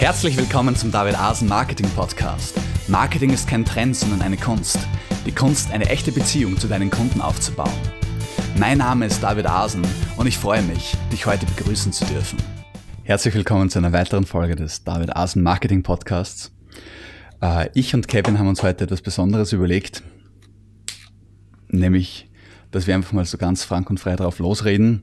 [0.00, 2.58] Herzlich willkommen zum David Asen Marketing Podcast.
[2.88, 4.78] Marketing ist kein Trend, sondern eine Kunst.
[5.26, 7.78] Die Kunst, eine echte Beziehung zu deinen Kunden aufzubauen.
[8.58, 9.84] Mein Name ist David Asen
[10.16, 12.38] und ich freue mich, dich heute begrüßen zu dürfen.
[13.02, 16.50] Herzlich willkommen zu einer weiteren Folge des David Asen Marketing Podcasts.
[17.42, 20.02] Äh, ich und Kevin haben uns heute etwas Besonderes überlegt,
[21.68, 22.30] nämlich,
[22.70, 25.02] dass wir einfach mal so ganz frank und frei drauf losreden,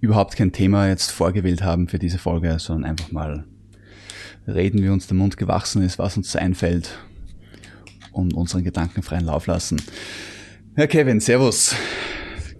[0.00, 3.44] überhaupt kein Thema jetzt vorgewählt haben für diese Folge, sondern einfach mal
[4.46, 6.98] reden, wie uns der Mund gewachsen ist, was uns einfällt
[8.12, 9.80] und unseren Gedanken freien Lauf lassen.
[10.74, 11.74] Herr Kevin, Servus.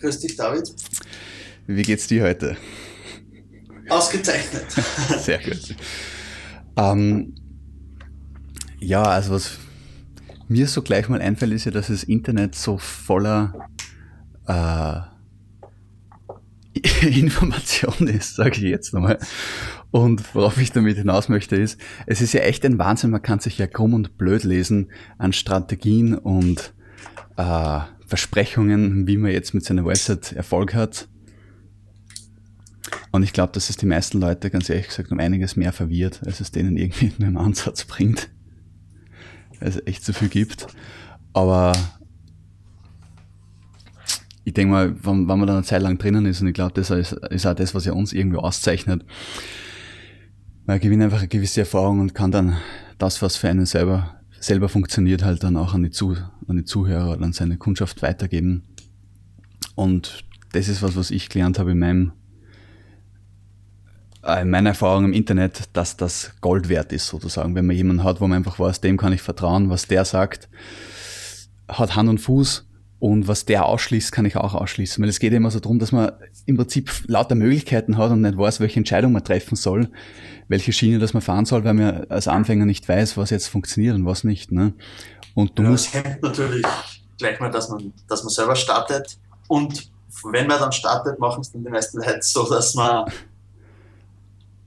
[0.00, 0.74] Grüß dich, David.
[1.66, 2.56] Wie geht's dir heute?
[3.88, 4.70] Ausgezeichnet.
[5.20, 5.76] Sehr gut.
[6.76, 7.34] Ähm,
[8.80, 9.58] ja, also was
[10.48, 13.68] mir so gleich mal einfällt, ist ja, dass das Internet so voller
[14.46, 15.15] äh,
[17.02, 19.18] Information ist, sage ich jetzt nochmal.
[19.90, 23.40] Und worauf ich damit hinaus möchte ist, es ist ja echt ein Wahnsinn, man kann
[23.40, 26.74] sich ja krumm und blöd lesen an Strategien und
[27.36, 31.08] äh, Versprechungen, wie man jetzt mit seiner Website Erfolg hat.
[33.10, 36.20] Und ich glaube, dass es die meisten Leute, ganz ehrlich gesagt, um einiges mehr verwirrt,
[36.24, 38.28] als es denen irgendwie in einem Ansatz bringt.
[39.58, 40.66] Weil es echt zu viel gibt.
[41.32, 41.72] Aber
[44.46, 46.72] ich denke mal, wenn, wenn man da eine Zeit lang drinnen ist, und ich glaube,
[46.72, 49.04] das ist, ist auch das, was ja uns irgendwie auszeichnet,
[50.66, 52.56] man gewinnt einfach eine gewisse Erfahrung und kann dann
[52.96, 56.64] das, was für einen selber, selber funktioniert, halt dann auch an die, Zu, an die
[56.64, 58.62] Zuhörer oder an seine Kundschaft weitergeben.
[59.74, 62.12] Und das ist was, was ich gelernt habe in meinem
[64.22, 67.56] äh, in meiner Erfahrung im Internet, dass das Gold wert ist, sozusagen.
[67.56, 70.48] Wenn man jemanden hat, wo man einfach weiß, dem kann ich vertrauen, was der sagt,
[71.68, 72.65] hat Hand und Fuß
[72.98, 75.02] und was der ausschließt, kann ich auch ausschließen.
[75.02, 76.12] Weil es geht immer so darum, dass man
[76.46, 79.90] im Prinzip lauter Möglichkeiten hat und nicht weiß, welche Entscheidung man treffen soll,
[80.48, 83.94] welche Schiene das man fahren soll, weil man als Anfänger nicht weiß, was jetzt funktioniert
[83.94, 84.50] und was nicht.
[84.50, 84.72] Ne?
[85.34, 85.94] Und du ja, musst.
[85.94, 86.64] Es hemmt natürlich
[87.18, 89.18] gleich mal, dass man, dass man selber startet.
[89.48, 89.90] Und
[90.32, 93.10] wenn man dann startet, machen es dann die meisten Leute so, dass man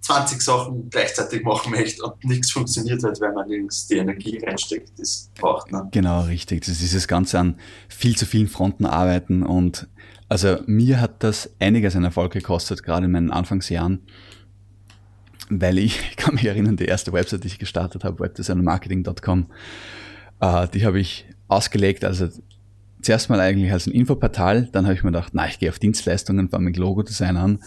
[0.01, 4.97] 20 Sachen gleichzeitig machen möchte und nichts funktioniert halt, weil man nirgends die Energie reinsteckt,
[4.97, 5.71] das braucht.
[5.71, 5.87] Ne?
[5.91, 6.61] Genau, richtig.
[6.61, 7.55] Das ist dieses Ganze an
[7.87, 9.87] viel zu vielen Fronten arbeiten und
[10.29, 14.03] also mir hat das einiges an Erfolg gekostet, gerade in meinen Anfangsjahren,
[15.49, 19.47] weil ich, ich kann mich erinnern, die erste Website, die ich gestartet habe, webdesignmarketing.com,
[20.39, 22.29] äh, die habe ich ausgelegt, also
[23.01, 25.79] zuerst mal eigentlich als ein Infoportal, dann habe ich mir gedacht, na, ich gehe auf
[25.79, 27.59] Dienstleistungen, fange mit Logo-Design an,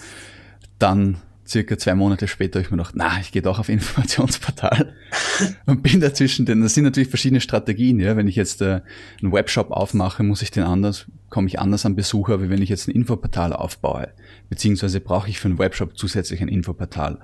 [0.78, 4.94] dann circa zwei Monate später habe ich mir gedacht, na, ich gehe doch auf Informationsportal
[5.66, 8.16] und bin dazwischen, denn das sind natürlich verschiedene Strategien, ja.
[8.16, 8.80] Wenn ich jetzt äh,
[9.20, 12.68] einen Webshop aufmache, muss ich den anders, komme ich anders an Besucher, wie wenn ich
[12.68, 14.08] jetzt ein Infoportal aufbaue.
[14.48, 17.18] Beziehungsweise brauche ich für einen Webshop zusätzlich ein Infoportal.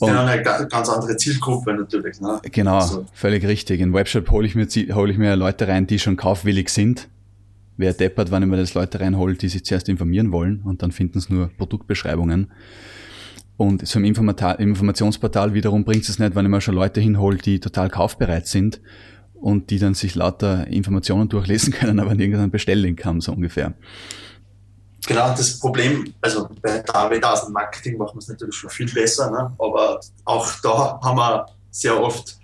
[0.00, 2.20] Und, ja, eine ganz andere Zielgruppe natürlich.
[2.20, 2.40] Ne?
[2.52, 3.06] Genau, also.
[3.12, 3.80] völlig richtig.
[3.80, 7.08] In Webshop hole ich, mir, hole ich mir Leute rein, die schon kaufwillig sind.
[7.76, 10.92] Wer deppert, wenn ich mir das Leute reinhole, die sich zuerst informieren wollen und dann
[10.92, 12.52] finden es nur Produktbeschreibungen.
[13.58, 17.58] Und so im Informationsportal wiederum bringt es nicht, wenn ich mir schon Leute hinhole, die
[17.58, 18.80] total kaufbereit sind
[19.34, 23.74] und die dann sich lauter Informationen durchlesen können, aber nirgendwo Bestelllink haben, so ungefähr.
[25.08, 29.28] Genau, das Problem, also bei David Asen Marketing machen wir es natürlich schon viel besser,
[29.28, 29.52] ne?
[29.58, 32.38] aber auch da haben wir sehr oft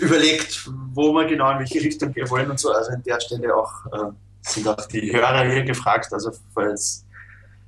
[0.00, 2.72] überlegt, wo wir genau in welche Richtung gehen wollen und so.
[2.72, 4.10] Also an der Stelle auch äh,
[4.40, 7.04] sind auch die Hörer hier gefragt, also falls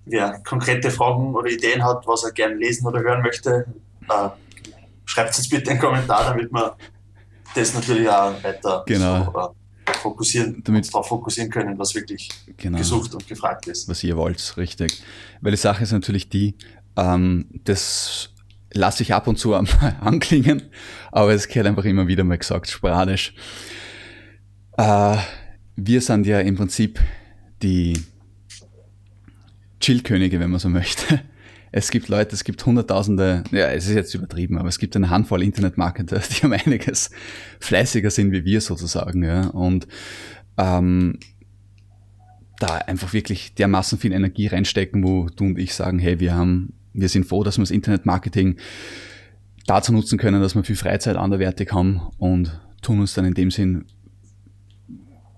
[0.05, 3.67] wer konkrete Fragen oder Ideen hat, was er gerne lesen oder hören möchte,
[4.09, 4.29] äh,
[5.05, 6.77] schreibt es bitte einen Kommentar, damit wir
[7.55, 9.25] das natürlich auch weiter genau.
[9.25, 12.79] so, äh, fokussieren, damit darauf fokussieren können, was wirklich genau.
[12.79, 13.89] gesucht und gefragt ist.
[13.89, 15.03] Was ihr wollt, richtig.
[15.41, 16.57] Weil die Sache ist natürlich die,
[16.97, 18.31] ähm, das
[18.73, 19.55] lasse ich ab und zu
[20.01, 20.63] anklingen,
[21.11, 23.35] aber es gehört einfach immer wieder mal gesagt, sporadisch.
[24.77, 25.17] Äh,
[25.77, 26.99] wir sind ja im Prinzip
[27.63, 28.03] die
[29.83, 31.21] Chillkönige, wenn man so möchte.
[31.75, 35.09] Es gibt Leute, es gibt hunderttausende, ja, es ist jetzt übertrieben, aber es gibt eine
[35.09, 37.11] Handvoll Internetmarketer, die um einiges
[37.61, 39.47] fleißiger sind wie wir sozusagen, ja.
[39.47, 39.89] Und
[40.59, 41.19] ähm,
[42.59, 46.75] da einfach wirklich dermaßen viel Energie reinstecken, wo du und ich sagen, hey, wir haben,
[46.93, 48.59] wir sind froh, dass wir das Internetmarketing
[49.67, 53.51] dazu nutzen können, dass wir viel Freizeit anderwertig haben und tun uns dann in dem
[53.51, 53.87] Sinn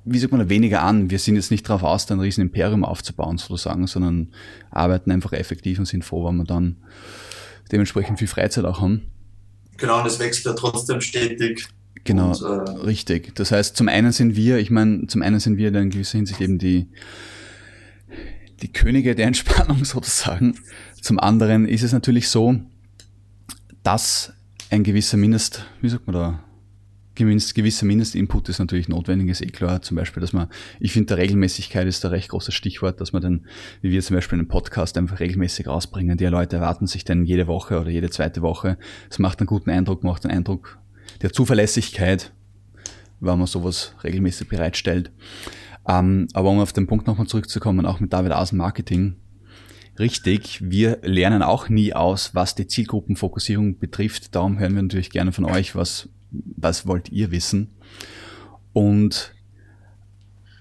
[0.05, 1.11] wie sagt man, weniger an.
[1.11, 4.29] Wir sind jetzt nicht darauf aus, ein riesen Imperium aufzubauen, sozusagen, sondern
[4.71, 6.77] arbeiten einfach effektiv und sind froh, wenn wir dann
[7.73, 9.03] dementsprechend viel Freizeit auch haben.
[9.77, 11.69] Genau, und es wächst ja trotzdem stetig.
[12.05, 13.35] Genau, und, äh, richtig.
[13.35, 16.41] Das heißt, zum einen sind wir, ich meine, zum einen sind wir in gewisser Hinsicht
[16.41, 16.87] eben die,
[18.61, 20.55] die Könige der Entspannung sozusagen.
[21.01, 22.61] Zum anderen ist es natürlich so,
[23.83, 24.33] dass
[24.71, 26.45] ein gewisser Mindest, wie sagt man da,
[27.14, 29.82] gewisser Mindestinput ist natürlich notwendig, ist eh klar.
[29.82, 30.49] Zum Beispiel, dass man,
[30.81, 33.46] ich finde, der Regelmäßigkeit ist ein recht großes Stichwort, dass man dann,
[33.82, 36.19] wie wir zum Beispiel einen Podcast einfach regelmäßig rausbringen.
[36.19, 38.78] Die Leute erwarten sich dann jede Woche oder jede zweite Woche.
[39.11, 40.78] Es macht einen guten Eindruck, macht einen Eindruck
[41.22, 42.32] der Zuverlässigkeit,
[43.20, 45.12] wenn man sowas regelmäßig bereitstellt.
[45.87, 49.17] Ähm, aber um auf den Punkt nochmal zurückzukommen, auch mit David Außen Marketing,
[49.99, 54.34] richtig, wir lernen auch nie aus, was die Zielgruppenfokussierung betrifft.
[54.34, 56.08] Darum hören wir natürlich gerne von euch, was,
[56.56, 57.70] was wollt ihr wissen.
[58.72, 59.34] Und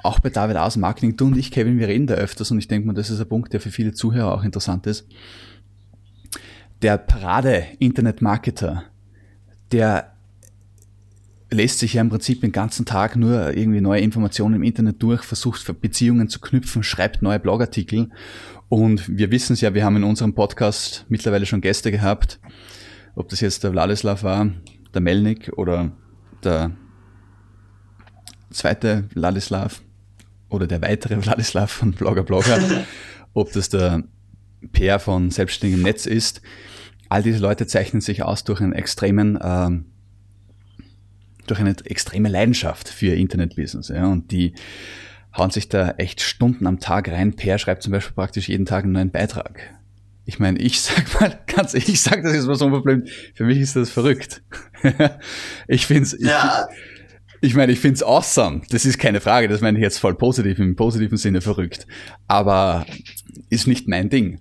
[0.03, 2.67] auch bei David Außen Marketing, du und ich, Kevin, wir reden da öfters und ich
[2.67, 5.07] denke mal, das ist ein Punkt, der für viele Zuhörer auch interessant ist.
[6.81, 8.83] Der Parade-Internet-Marketer,
[9.71, 10.13] der
[11.49, 15.23] lässt sich ja im Prinzip den ganzen Tag nur irgendwie neue Informationen im Internet durch,
[15.23, 18.09] versucht Beziehungen zu knüpfen, schreibt neue Blogartikel.
[18.69, 22.39] Und wir wissen es ja, wir haben in unserem Podcast mittlerweile schon Gäste gehabt,
[23.15, 24.49] ob das jetzt der Vladislav war,
[24.93, 25.91] der Melnik oder
[26.43, 26.71] der
[28.51, 29.81] zweite Vladislav
[30.49, 32.59] oder der weitere Vladislav von Blogger Blogger,
[33.33, 34.03] ob das der
[34.71, 36.41] Per von Selbstständigem Netz ist.
[37.09, 39.85] All diese Leute zeichnen sich aus durch einen extremen ähm,
[41.47, 43.89] durch eine extreme Leidenschaft für Internetbusiness.
[43.89, 44.53] Ja, und die
[45.37, 47.35] hauen sich da echt Stunden am Tag rein.
[47.35, 49.59] Per schreibt zum Beispiel praktisch jeden Tag einen neuen Beitrag.
[50.25, 53.59] Ich meine, ich sag mal, ganz ich sag das jetzt mal so unverblümt, für mich
[53.59, 54.43] ist das verrückt.
[55.67, 56.67] ich find's, ich, ja.
[57.41, 58.61] ich meine, ich find's awesome.
[58.69, 61.87] Das ist keine Frage, das meine ich jetzt voll positiv, im positiven Sinne verrückt.
[62.27, 62.85] Aber
[63.49, 64.39] ist nicht mein Ding.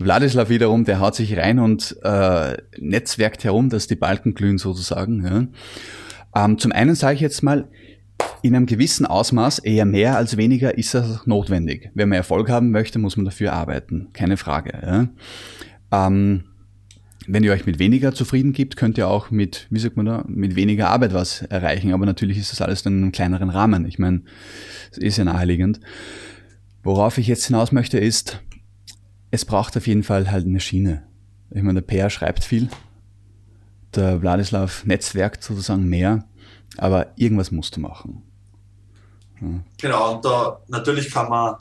[0.00, 5.24] Vladislav wiederum, der haut sich rein und äh, netzwerkt herum, dass die Balken glühen sozusagen.
[5.24, 6.44] Ja.
[6.44, 7.68] Ähm, zum einen sage ich jetzt mal,
[8.42, 11.90] in einem gewissen Ausmaß, eher mehr als weniger, ist das notwendig.
[11.94, 14.08] Wenn man Erfolg haben möchte, muss man dafür arbeiten.
[14.12, 14.72] Keine Frage.
[14.82, 16.06] Ja.
[16.06, 16.44] Ähm,
[17.26, 20.24] wenn ihr euch mit weniger zufrieden gibt, könnt ihr auch mit, wie sagt man da,
[20.26, 21.92] mit weniger Arbeit was erreichen.
[21.92, 23.86] Aber natürlich ist das alles in einem kleineren Rahmen.
[23.86, 24.22] Ich meine,
[24.90, 25.80] es ist ja naheliegend.
[26.82, 28.40] Worauf ich jetzt hinaus möchte, ist,
[29.30, 31.04] es braucht auf jeden Fall halt eine Schiene.
[31.50, 32.68] Ich meine, der PR schreibt viel,
[33.94, 36.24] der Wladislav netzwerkt sozusagen mehr,
[36.78, 38.22] aber irgendwas musst du machen.
[39.40, 39.48] Ja.
[39.80, 41.56] Genau, und da natürlich kann man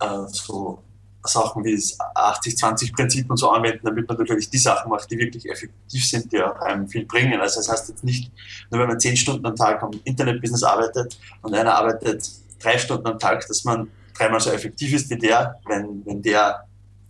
[0.00, 0.82] äh, so
[1.24, 5.48] Sachen wie das 80-20-Prinzip und so anwenden, damit man natürlich die Sachen macht, die wirklich
[5.48, 7.40] effektiv sind, die auch einem viel bringen.
[7.40, 8.32] Also das heißt jetzt nicht,
[8.70, 12.28] nur wenn man zehn Stunden am Tag am Internetbusiness arbeitet und einer arbeitet
[12.60, 16.64] drei Stunden am Tag, dass man dreimal so effektiv ist wie der, wenn, wenn der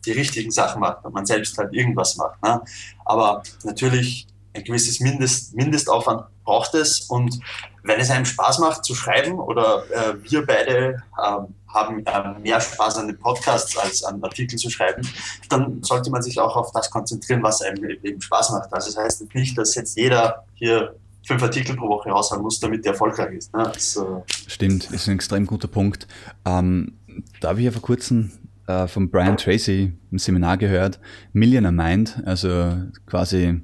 [0.04, 2.42] die richtigen Sachen macht und man selbst halt irgendwas macht.
[2.42, 2.60] Ne?
[3.04, 7.38] Aber natürlich ein gewisses Mindest, Mindestaufwand braucht es und
[7.84, 11.38] wenn es einem Spaß macht zu schreiben oder äh, wir beide äh,
[11.68, 15.06] haben äh, mehr Spaß an den Podcasts als an Artikeln zu schreiben,
[15.48, 18.72] dann sollte man sich auch auf das konzentrieren, was einem eben Spaß macht.
[18.72, 20.94] Also das heißt nicht, dass jetzt jeder hier
[21.26, 23.54] fünf Artikel pro Woche raushauen muss, damit der erfolgreich ist.
[23.54, 23.70] Ne?
[23.74, 26.06] Äh Stimmt, ist ein extrem guter Punkt.
[26.44, 26.98] Ähm,
[27.40, 28.32] da habe ich ja vor kurzem
[28.66, 31.00] äh, von Brian Tracy im Seminar gehört,
[31.32, 32.76] Millionaire Mind, also
[33.06, 33.60] quasi,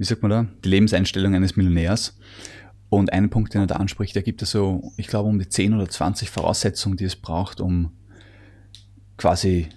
[0.00, 2.16] wie sagt man da, die Lebenseinstellung eines Millionärs.
[2.88, 5.46] Und einen Punkt, den er da anspricht, da gibt es so, ich glaube, um die
[5.46, 7.92] 10 oder 20 Voraussetzungen, die es braucht, um
[9.18, 9.68] quasi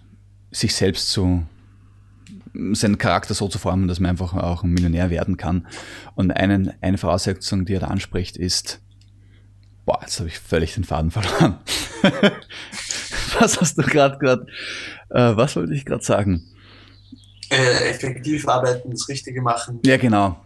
[0.50, 1.46] sich selbst zu,
[2.72, 5.68] seinen Charakter so zu formen, dass man einfach auch ein Millionär werden kann.
[6.16, 8.80] Und einen, eine Voraussetzung, die er da anspricht, ist,
[9.86, 11.58] boah, jetzt habe ich völlig den Faden verloren.
[13.40, 14.48] was hast du gerade gerade,
[15.10, 16.46] äh, was wollte ich gerade sagen?
[17.54, 19.80] Äh, effektiv arbeiten, das Richtige machen.
[19.86, 20.38] Ja, genau.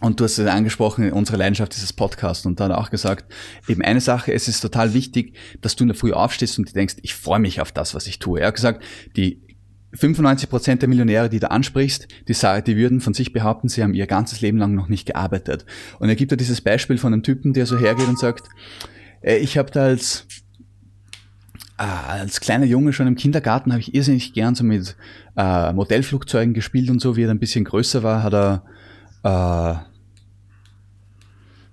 [0.00, 2.46] Und du hast es angesprochen, unsere Leidenschaft ist das Podcast.
[2.46, 3.32] Und da hat er auch gesagt,
[3.66, 6.96] eben eine Sache, es ist total wichtig, dass du in der Früh aufstehst und denkst,
[7.02, 8.40] ich freue mich auf das, was ich tue.
[8.40, 8.82] Er hat gesagt,
[9.16, 9.42] die
[9.94, 13.94] 95 Prozent der Millionäre, die du ansprichst, die, die würden von sich behaupten, sie haben
[13.94, 15.64] ihr ganzes Leben lang noch nicht gearbeitet.
[15.98, 18.48] Und er gibt da dieses Beispiel von einem Typen, der so hergeht und sagt,
[19.22, 20.26] äh, ich habe da als
[21.78, 24.96] als kleiner Junge schon im Kindergarten habe ich irrsinnig gern so mit
[25.36, 27.16] äh, Modellflugzeugen gespielt und so.
[27.16, 28.62] Wie er ein bisschen größer war, hat er
[29.22, 29.88] äh,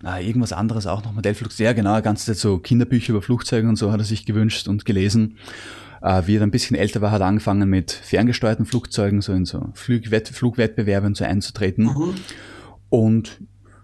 [0.03, 1.65] na, irgendwas anderes auch noch, Modellflugzeuge.
[1.65, 4.85] Ja, genau, ganze Zeit so Kinderbücher über Flugzeuge und so hat er sich gewünscht und
[4.85, 5.37] gelesen.
[6.03, 9.45] Äh, wie er ein bisschen älter war, hat er angefangen mit ferngesteuerten Flugzeugen, so in
[9.45, 11.85] so Flugwett Flugwettbewerbe und so einzutreten.
[11.85, 12.13] Mhm.
[12.89, 13.41] Und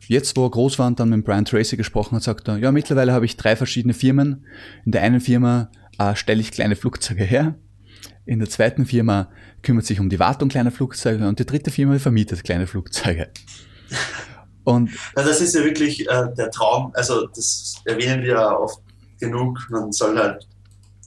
[0.08, 2.72] jetzt, wo er groß war und dann mit Brian Tracy gesprochen hat, sagt er, ja,
[2.72, 4.46] mittlerweile habe ich drei verschiedene Firmen.
[4.86, 7.56] In der einen Firma äh, stelle ich kleine Flugzeuge her.
[8.26, 9.30] In der zweiten Firma
[9.62, 13.30] kümmert sich um die Wartung kleiner Flugzeuge und die dritte Firma vermietet kleine Flugzeuge.
[14.64, 18.80] Und ja, das ist ja wirklich äh, der Traum, also das erwähnen wir ja oft
[19.20, 20.48] genug, man soll halt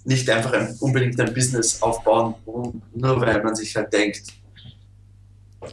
[0.04, 2.34] nicht einfach ein, unbedingt ein Business aufbauen,
[2.94, 4.22] nur weil man sich halt denkt,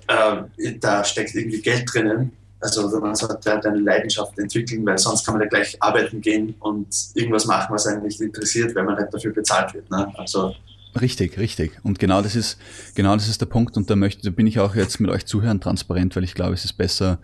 [0.07, 2.31] äh, da steckt irgendwie Geld drinnen.
[2.61, 6.55] Also man sollte halt eine Leidenschaft entwickeln, weil sonst kann man ja gleich arbeiten gehen
[6.59, 9.89] und irgendwas machen, was einen nicht interessiert, wenn man nicht dafür bezahlt wird.
[9.89, 10.07] Ne?
[10.17, 10.53] Also
[10.99, 11.71] Richtig, richtig.
[11.83, 12.57] Und genau das ist,
[12.95, 13.77] genau das ist der Punkt.
[13.77, 16.53] Und da möchte, da bin ich auch jetzt mit euch zuhören transparent, weil ich glaube,
[16.53, 17.19] es ist besser,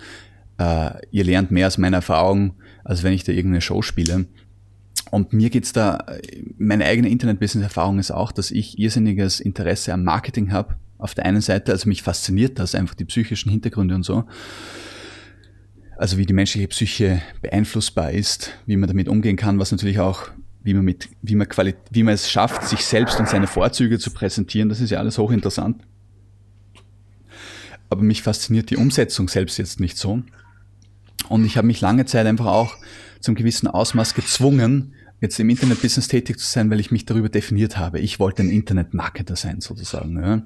[0.58, 2.54] äh, ihr lernt mehr aus meiner Erfahrung,
[2.84, 4.26] als wenn ich da irgendeine Show spiele.
[5.12, 6.06] Und mir geht's da,
[6.58, 10.76] meine eigene Internet-Business-Erfahrung ist auch, dass ich irrsinniges Interesse am Marketing habe.
[10.98, 14.26] Auf der einen Seite, also mich fasziniert das, einfach die psychischen Hintergründe und so.
[15.98, 20.30] Also wie die menschliche Psyche beeinflussbar ist, wie man damit umgehen kann, was natürlich auch,
[20.64, 23.98] wie man mit, wie man Quali wie man es schafft, sich selbst und seine Vorzüge
[23.98, 25.84] zu präsentieren, das ist ja alles hochinteressant.
[27.90, 30.22] Aber mich fasziniert die Umsetzung selbst jetzt nicht so.
[31.30, 32.76] Und ich habe mich lange Zeit einfach auch
[33.20, 37.78] zum gewissen Ausmaß gezwungen, jetzt im Internet-Business tätig zu sein, weil ich mich darüber definiert
[37.78, 38.00] habe.
[38.00, 40.22] Ich wollte ein Internet-Marketer sein, sozusagen.
[40.22, 40.44] Ja.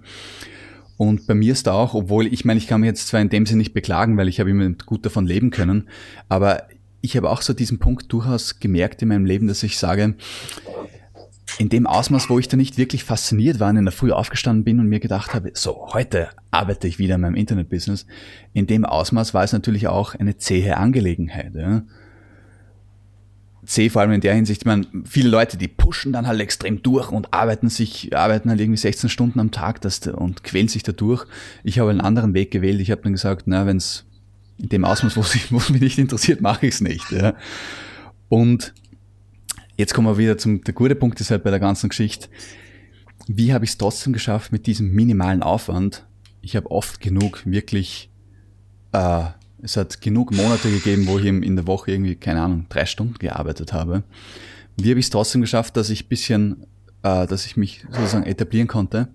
[1.02, 3.30] Und bei mir ist da auch, obwohl ich meine, ich kann mich jetzt zwar in
[3.30, 5.90] dem Sinne nicht beklagen, weil ich habe immer gut davon leben können,
[6.30, 6.68] aber
[7.02, 10.14] ich habe auch so diesen Punkt durchaus gemerkt in meinem Leben, dass ich sage,
[11.58, 14.64] in dem Ausmaß, wo ich da nicht wirklich fasziniert war und in der Früh aufgestanden
[14.64, 18.06] bin und mir gedacht habe, so, heute arbeite ich wieder in meinem Internet-Business,
[18.54, 21.56] in dem Ausmaß war es natürlich auch eine zähe Angelegenheit.
[21.56, 21.82] Ja
[23.64, 26.82] sehe vor allem in der Hinsicht, ich meine, viele Leute, die pushen dann halt extrem
[26.82, 30.84] durch und arbeiten sich, arbeiten halt irgendwie 16 Stunden am Tag das, und quälen sich
[30.84, 31.26] da durch.
[31.64, 32.82] Ich habe einen anderen Weg gewählt.
[32.82, 34.06] Ich habe dann gesagt, na, wenn es
[34.58, 37.12] in dem Ausmaß, wo es mich nicht interessiert, mache ich es nicht.
[37.12, 37.36] Ja.
[38.30, 38.74] Und
[39.78, 42.30] jetzt kommen wir wieder zum, der gute Punkt ist halt bei der ganzen Geschichte,
[43.28, 46.06] wie habe ich es trotzdem geschafft mit diesem minimalen Aufwand?
[46.42, 48.10] Ich habe oft genug wirklich
[48.94, 49.26] äh,
[49.64, 53.16] es hat genug Monate gegeben, wo ich in der Woche irgendwie, keine Ahnung, drei Stunden
[53.16, 54.04] gearbeitet habe.
[54.78, 56.66] Wie habe ich es trotzdem geschafft, dass ich bisschen,
[57.04, 59.10] äh, dass ich mich sozusagen etablieren konnte?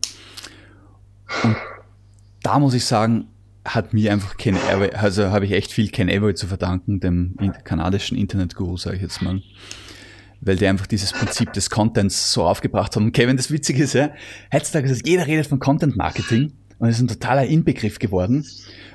[1.43, 1.57] Und
[2.43, 3.27] da muss ich sagen,
[3.65, 7.35] hat mir einfach Ken Airway, also habe ich echt viel Ken Airway zu verdanken, dem
[7.65, 9.43] kanadischen Internetguru, sage ich jetzt mal.
[10.41, 13.03] Weil der einfach dieses Prinzip des Contents so aufgebracht hat.
[13.03, 14.11] Und Kevin, das Witzige ist ja,
[14.53, 18.47] heutzutage ist jeder redet von Content Marketing und es ist ein totaler Inbegriff geworden.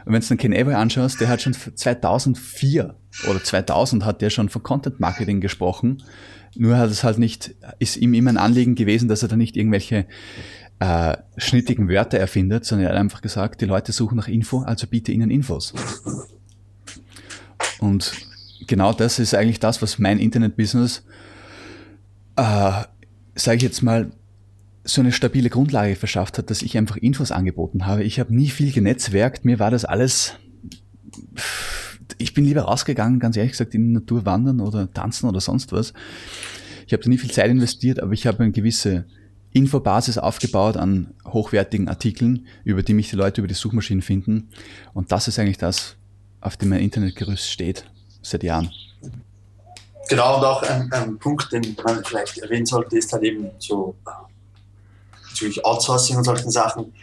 [0.06, 2.96] Und wenn du dann Ken Avery anschaust, der hat schon 2004
[3.30, 6.04] oder 2000 hat der schon von Content Marketing gesprochen.
[6.56, 9.56] Nur hat es halt nicht, ist ihm immer ein Anliegen gewesen, dass er da nicht
[9.56, 10.06] irgendwelche
[10.80, 14.88] äh, schnittigen Wörter erfindet, sondern er hat einfach gesagt, die Leute suchen nach Info, also
[14.88, 15.74] biete ihnen Infos.
[17.80, 18.12] Und
[18.68, 21.04] genau das ist eigentlich das, was mein Internet-Business,
[22.36, 22.84] äh,
[23.36, 24.12] sage ich jetzt mal,
[24.84, 28.04] so eine stabile Grundlage verschafft hat, dass ich einfach Infos angeboten habe.
[28.04, 30.36] Ich habe nie viel genetzwerkt, mir war das alles.
[32.18, 35.72] Ich bin lieber rausgegangen, ganz ehrlich gesagt, in die Natur wandern oder tanzen oder sonst
[35.72, 35.94] was.
[36.88, 39.06] Ich habe da nie viel Zeit investiert, aber ich habe eine gewisse
[39.54, 44.50] Infobasis aufgebaut an hochwertigen Artikeln, über die mich die Leute über die Suchmaschinen finden.
[44.94, 45.96] Und das ist eigentlich das,
[46.40, 47.86] auf dem mein Internetgerüst steht,
[48.22, 48.72] seit Jahren.
[50.10, 53.96] Genau, und auch ein, ein Punkt, den man vielleicht erwähnen sollte, ist halt eben so
[55.42, 56.94] natürlich Outsourcing und solchen Sachen.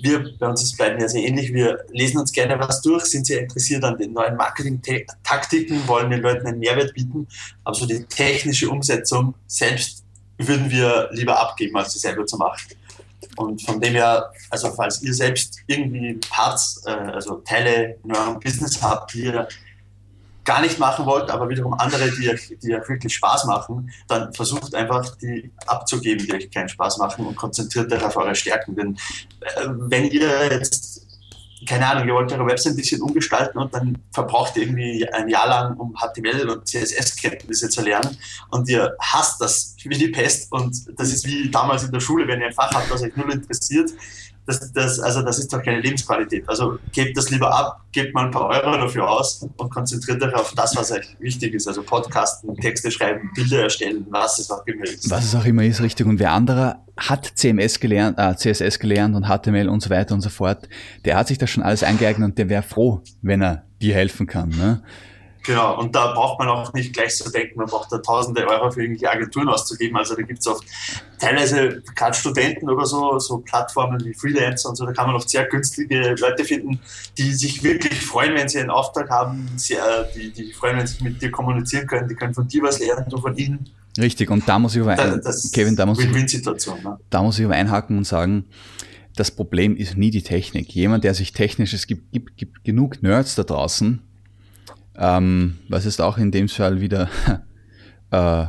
[0.00, 3.26] Wir, bei uns ist beiden ja sehr ähnlich, wir lesen uns gerne was durch, sind
[3.26, 7.26] sehr interessiert an den neuen Marketing-Taktiken, wollen den Leuten einen Mehrwert bieten,
[7.64, 10.04] aber so die technische Umsetzung selbst
[10.38, 12.76] würden wir lieber abgeben, als sie selber zu machen.
[13.36, 18.38] Und von dem her, also falls ihr selbst irgendwie Parts, äh, also Teile in eurem
[18.38, 19.48] Business habt, die ihr
[20.46, 24.32] gar nicht machen wollt, aber wiederum andere, die euch, die euch wirklich Spaß machen, dann
[24.32, 28.74] versucht einfach die abzugeben, die euch keinen Spaß machen und konzentriert euch auf eure Stärken.
[28.76, 28.96] Denn
[29.40, 31.06] äh, wenn ihr jetzt
[31.66, 35.28] keine Ahnung, ihr wollt eure Website ein bisschen umgestalten und dann verbraucht ihr irgendwie ein
[35.28, 38.16] Jahr lang, um HTML und CSS-Kenntnisse zu lernen
[38.50, 42.28] und ihr hasst das wie die Pest und das ist wie damals in der Schule,
[42.28, 43.90] wenn ihr ein Fach habt, das euch null interessiert,
[44.46, 46.48] das, das, also das ist doch keine Lebensqualität.
[46.48, 50.34] Also gebt das lieber ab, gebt mal ein paar Euro dafür aus und konzentriert euch
[50.34, 51.66] auf das, was euch wichtig ist.
[51.66, 55.10] Also Podcasten, Texte schreiben, Bilder erstellen, was es auch immer ist.
[55.10, 56.06] Was es auch immer ist, richtig.
[56.06, 60.20] Und wer anderer hat CMS gelernt, äh, CSS gelernt und HTML und so weiter und
[60.20, 60.68] so fort,
[61.04, 64.26] der hat sich das schon alles eingeeignet und der wäre froh, wenn er dir helfen
[64.26, 64.50] kann.
[64.50, 64.82] Ne?
[65.46, 68.70] Genau, und da braucht man auch nicht gleich so denken, man braucht da tausende Euro
[68.72, 69.96] für irgendwelche Agenturen auszugeben.
[69.96, 70.64] Also da gibt es oft
[71.20, 75.30] teilweise gerade Studenten oder so, so Plattformen wie Freelancer und so, da kann man oft
[75.30, 76.80] sehr günstige Leute finden,
[77.16, 81.04] die sich wirklich freuen, wenn sie einen Auftrag haben, sehr, die, die freuen, wenn sie
[81.04, 83.70] mit dir kommunizieren können, die können von dir was lernen, du von ihnen.
[83.98, 85.22] Richtig, und da muss ich aber, ein,
[85.52, 86.98] Kevin, da muss, ich, ne?
[87.08, 88.46] da muss ich aber einhaken und sagen,
[89.14, 90.74] das Problem ist nie die Technik.
[90.74, 94.02] Jemand, der sich technisch, es gibt, gibt, gibt genug Nerds da draußen,
[94.98, 97.08] ähm, was ist auch in dem Fall wieder
[98.10, 98.46] äh,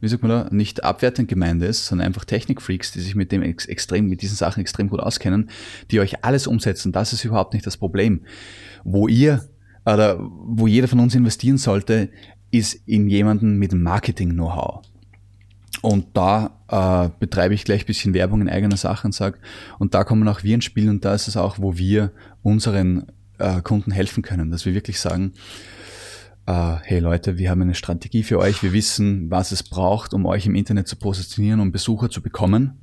[0.00, 3.42] wie sagt man da, nicht abwertend gemeint ist, sondern einfach Technikfreaks, die sich mit dem
[3.42, 5.50] ex extrem, mit diesen Sachen extrem gut auskennen,
[5.90, 6.92] die euch alles umsetzen.
[6.92, 8.22] Das ist überhaupt nicht das Problem.
[8.84, 9.48] Wo ihr
[9.84, 12.10] oder wo jeder von uns investieren sollte,
[12.50, 14.82] ist in jemanden mit Marketing-Know-how.
[15.80, 19.38] Und da äh, betreibe ich gleich ein bisschen Werbung in eigener Sache und sage,
[19.78, 22.12] und da kommen auch wir ins Spiel und da ist es auch, wo wir
[22.42, 23.06] unseren
[23.38, 25.32] äh, Kunden helfen können, dass wir wirklich sagen,
[26.48, 30.24] äh, hey Leute, wir haben eine Strategie für euch, wir wissen, was es braucht, um
[30.24, 32.80] euch im Internet zu positionieren und Besucher zu bekommen.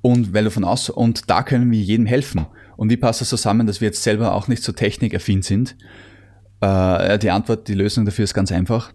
[0.00, 2.46] Und weil du von aus, und da können wir jedem helfen.
[2.76, 5.76] Und wie passt das zusammen, dass wir jetzt selber auch nicht so technikaffin sind?
[6.60, 8.92] Äh, die Antwort, die Lösung dafür ist ganz einfach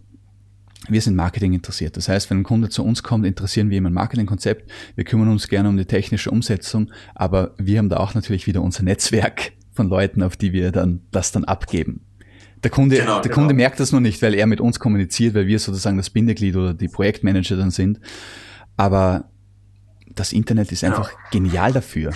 [0.88, 1.96] wir sind Marketing interessiert.
[1.96, 4.70] Das heißt, wenn ein Kunde zu uns kommt, interessieren wir ihm ein Marketingkonzept.
[4.94, 8.60] Wir kümmern uns gerne um die technische Umsetzung, aber wir haben da auch natürlich wieder
[8.60, 12.02] unser Netzwerk von Leuten, auf die wir dann das dann abgeben.
[12.64, 13.34] Der Kunde, genau, der genau.
[13.34, 16.56] Kunde merkt das nur nicht, weil er mit uns kommuniziert, weil wir sozusagen das Bindeglied
[16.56, 18.00] oder die Projektmanager dann sind.
[18.76, 19.28] Aber
[20.14, 21.18] das Internet ist einfach ja.
[21.30, 22.12] genial dafür.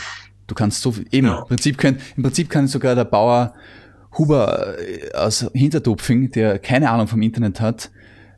[0.46, 1.40] Du kannst so eben ja.
[1.40, 3.54] im Prinzip können, im Prinzip kann sogar der Bauer
[4.16, 7.90] Huber äh, aus Hintertupfing, der keine Ahnung vom Internet hat,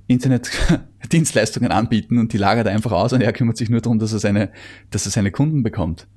[0.09, 4.13] Internetdienstleistungen anbieten und die lagert er einfach aus und er kümmert sich nur darum, dass
[4.13, 4.51] er seine,
[4.91, 6.09] dass er seine Kunden bekommt.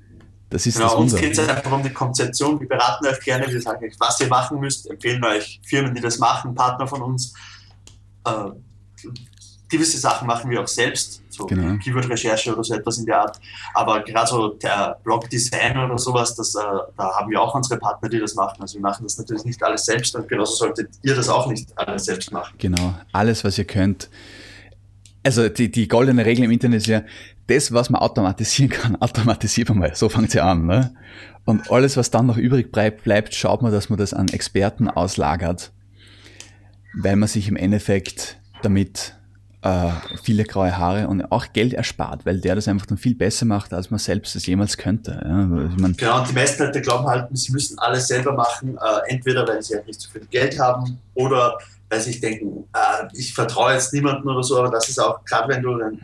[0.54, 2.60] Das ist genau, das uns geht es einfach um die Konzeption.
[2.60, 6.00] Wir beraten euch gerne, wir sagen euch, was ihr machen müsst, empfehlen euch Firmen, die
[6.00, 7.34] das machen, Partner von uns.
[8.24, 8.50] Äh,
[9.68, 11.76] gewisse Sachen machen wir auch selbst, so genau.
[11.82, 13.40] Keyword-Recherche oder so etwas in der Art.
[13.74, 16.60] Aber gerade so der Blog-Design oder sowas, das, äh,
[16.96, 18.58] da haben wir auch unsere Partner, die das machen.
[18.60, 21.76] Also wir machen das natürlich nicht alles selbst und genauso solltet ihr das auch nicht
[21.76, 22.54] alles selbst machen.
[22.58, 24.08] Genau, alles, was ihr könnt.
[25.24, 27.02] Also die, die goldene Regel im Internet ist ja,
[27.46, 29.94] das, was man automatisieren kann, automatisiert man mal.
[29.94, 30.66] So fängt sie an.
[30.66, 30.94] Ne?
[31.44, 35.72] Und alles, was dann noch übrig bleibt, schaut man, dass man das an Experten auslagert,
[36.94, 39.14] weil man sich im Endeffekt damit
[39.64, 39.90] äh,
[40.22, 43.72] viele graue Haare und auch Geld erspart, weil der das einfach dann viel besser macht,
[43.72, 45.12] als man selbst es jemals könnte.
[45.24, 48.76] Ja, ich mein, genau, und die meisten Leute glauben halt, sie müssen alles selber machen,
[48.76, 51.58] äh, entweder weil sie halt nicht so viel Geld haben oder
[51.94, 55.24] weil sie sich denken, äh, ich vertraue jetzt niemandem oder so, aber das ist auch,
[55.24, 56.00] gerade wenn du ein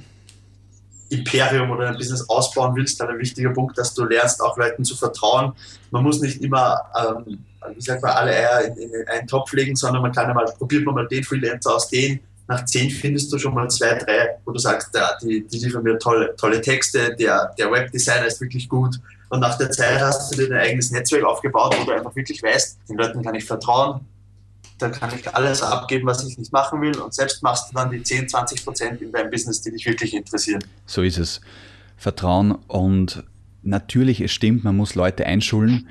[1.09, 4.85] Imperium oder ein Business ausbauen willst, dann ein wichtiger Punkt, dass du lernst, auch Leuten
[4.85, 5.53] zu vertrauen.
[5.91, 9.75] Man muss nicht immer, ähm, wie sagt man, alle Eier in, in einen Topf legen,
[9.75, 13.33] sondern man kann ja mal, probiert man mal den Freelancer aus, den nach zehn findest
[13.33, 16.61] du schon mal zwei, drei, wo du sagst, ja, die, die liefern mir tolle, tolle
[16.61, 18.97] Texte, der, der Webdesigner ist wirklich gut.
[19.29, 22.43] Und nach der Zeit hast du dir dein eigenes Netzwerk aufgebaut, wo du einfach wirklich
[22.43, 24.01] weißt, den Leuten kann ich vertrauen,
[24.81, 27.91] da kann ich alles abgeben, was ich nicht machen will und selbst machst du dann
[27.91, 30.63] die 10, 20 Prozent in deinem Business, die dich wirklich interessieren.
[30.87, 31.41] So ist es.
[31.97, 33.25] Vertrauen und
[33.63, 35.89] natürlich, es stimmt, man muss Leute einschulen.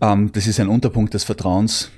[0.00, 1.90] Ähm, das ist ein Unterpunkt des Vertrauens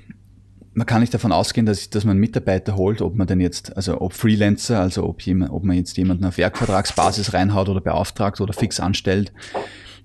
[0.77, 3.99] man kann nicht davon ausgehen, dass, dass man Mitarbeiter holt, ob man denn jetzt, also
[3.99, 8.53] ob Freelancer, also ob, jemand, ob man jetzt jemanden auf Werkvertragsbasis reinhaut oder beauftragt oder
[8.53, 9.33] fix anstellt.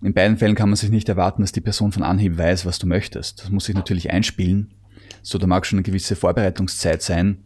[0.02, 2.78] In beiden Fällen kann man sich nicht erwarten, dass die Person von Anhieb weiß, was
[2.78, 3.42] du möchtest.
[3.42, 4.72] Das muss sich natürlich einspielen.
[5.22, 7.44] So, da mag schon eine gewisse Vorbereitungszeit sein.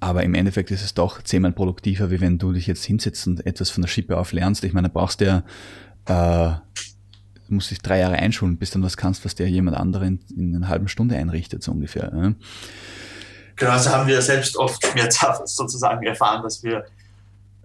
[0.00, 3.46] Aber im Endeffekt ist es doch zehnmal produktiver, wie wenn du dich jetzt hinsetzt und
[3.46, 4.64] etwas von der Schippe auf lernst.
[4.64, 5.44] Ich meine, da brauchst du ja
[6.06, 6.56] äh,
[7.52, 10.56] musst dich drei Jahre einschulen, bis dann was kannst, was der jemand anderen in, in
[10.56, 12.10] einer halben Stunde einrichtet, so ungefähr.
[12.14, 12.32] Ja.
[13.56, 16.84] Genau, also haben wir selbst oft schmerzhaft sozusagen erfahren, dass wir,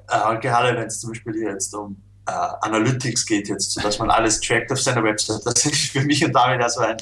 [0.09, 1.95] äh, gerade wenn es zum Beispiel jetzt um
[2.27, 6.23] äh, Analytics geht, jetzt, dass man alles trackt auf seiner Website, das ist für mich
[6.23, 6.97] und David also ein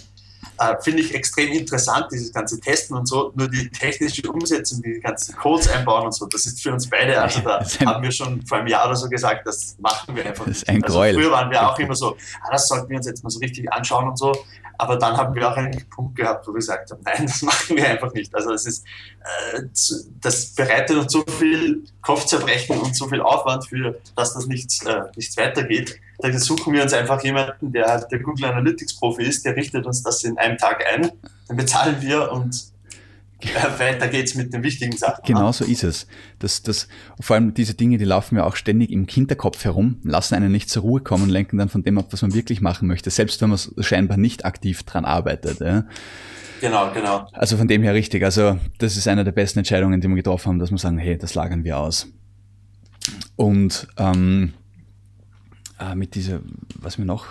[0.57, 3.31] äh, Finde ich extrem interessant, dieses ganze Testen und so.
[3.35, 7.21] Nur die technische Umsetzung, die ganzen Codes einbauen und so, das ist für uns beide,
[7.21, 10.45] also da haben wir schon vor einem Jahr oder so gesagt, das machen wir einfach.
[10.45, 13.05] Das ist ein also Früher waren wir auch immer so, ah, das sollten wir uns
[13.05, 14.33] jetzt mal so richtig anschauen und so.
[14.77, 17.75] Aber dann haben wir auch einen Punkt gehabt, wo wir gesagt haben, nein, das machen
[17.77, 18.33] wir einfach nicht.
[18.35, 18.85] Also das ist,
[19.55, 19.61] äh,
[20.21, 25.03] das bereitet uns so viel Kopfzerbrechen und so viel Aufwand für, dass das nichts, äh,
[25.15, 25.99] nichts weitergeht.
[26.19, 29.85] Da suchen wir uns einfach jemanden, der halt der Google Analytics Profi ist, der richtet
[29.85, 31.11] uns das in einem Tag ein,
[31.47, 32.73] dann bezahlen wir und
[33.77, 35.21] weiter geht's mit den wichtigen Sachen.
[35.25, 36.07] Genau so ist es.
[36.39, 36.87] Das, das,
[37.19, 40.69] vor allem diese Dinge, die laufen ja auch ständig im Hinterkopf herum, lassen einen nicht
[40.69, 43.49] zur Ruhe kommen, lenken dann von dem ab, was man wirklich machen möchte, selbst wenn
[43.49, 45.59] man scheinbar nicht aktiv dran arbeitet.
[45.59, 45.85] Ja.
[46.61, 47.27] Genau, genau.
[47.33, 48.23] Also von dem her richtig.
[48.23, 51.17] Also das ist eine der besten Entscheidungen, die wir getroffen haben, dass wir sagen, hey,
[51.17, 52.07] das lagern wir aus.
[53.35, 54.53] Und ähm,
[55.79, 56.41] äh, mit dieser,
[56.75, 57.27] was mir noch,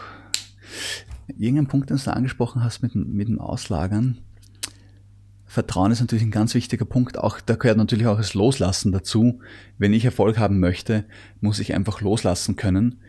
[1.38, 4.18] irgendein Punkt, den du angesprochen hast mit, mit dem Auslagern,
[5.46, 7.16] Vertrauen ist natürlich ein ganz wichtiger Punkt.
[7.16, 9.38] Auch da gehört natürlich auch das Loslassen dazu.
[9.78, 11.04] Wenn ich Erfolg haben möchte,
[11.40, 13.00] muss ich einfach loslassen können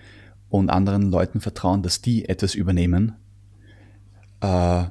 [0.50, 3.14] und anderen Leuten vertrauen, dass die etwas übernehmen.
[4.42, 4.86] Äh,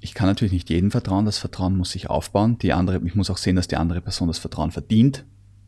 [0.00, 1.24] ich kann natürlich nicht jedem vertrauen.
[1.24, 2.58] Das Vertrauen muss sich aufbauen.
[2.58, 5.24] Die andere, ich muss auch sehen, dass die andere Person das Vertrauen verdient.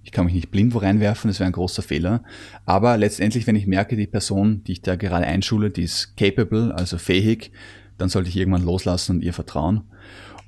[0.06, 2.22] Ich kann mich nicht blind wo reinwerfen, das wäre ein großer Fehler.
[2.64, 6.72] Aber letztendlich, wenn ich merke, die Person, die ich da gerade einschule, die ist capable,
[6.72, 7.50] also fähig,
[7.98, 9.82] dann sollte ich irgendwann loslassen und ihr vertrauen.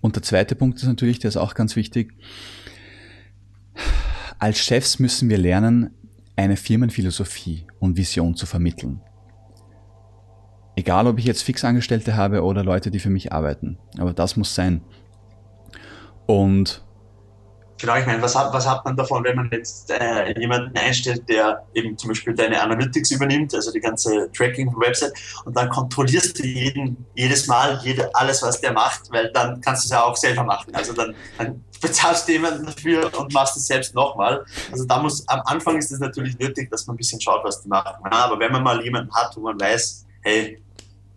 [0.00, 2.14] Und der zweite Punkt ist natürlich, der ist auch ganz wichtig.
[4.38, 5.90] Als Chefs müssen wir lernen,
[6.36, 9.00] eine Firmenphilosophie und Vision zu vermitteln.
[10.76, 13.76] Egal, ob ich jetzt Fixangestellte habe oder Leute, die für mich arbeiten.
[13.98, 14.82] Aber das muss sein.
[16.26, 16.84] Und
[17.80, 21.28] Genau, ich meine, was hat, was hat man davon, wenn man jetzt äh, jemanden einstellt,
[21.28, 25.12] der eben zum Beispiel deine Analytics übernimmt, also die ganze Tracking-Website,
[25.44, 29.84] und dann kontrollierst du jeden, jedes Mal jede, alles, was der macht, weil dann kannst
[29.84, 30.74] du es ja auch selber machen.
[30.74, 34.44] Also dann, dann bezahlst du jemanden dafür und machst es selbst nochmal.
[34.72, 37.62] Also da muss, am Anfang ist es natürlich nötig, dass man ein bisschen schaut, was
[37.62, 38.04] die machen.
[38.10, 40.60] aber wenn man mal jemanden hat, wo man weiß, hey,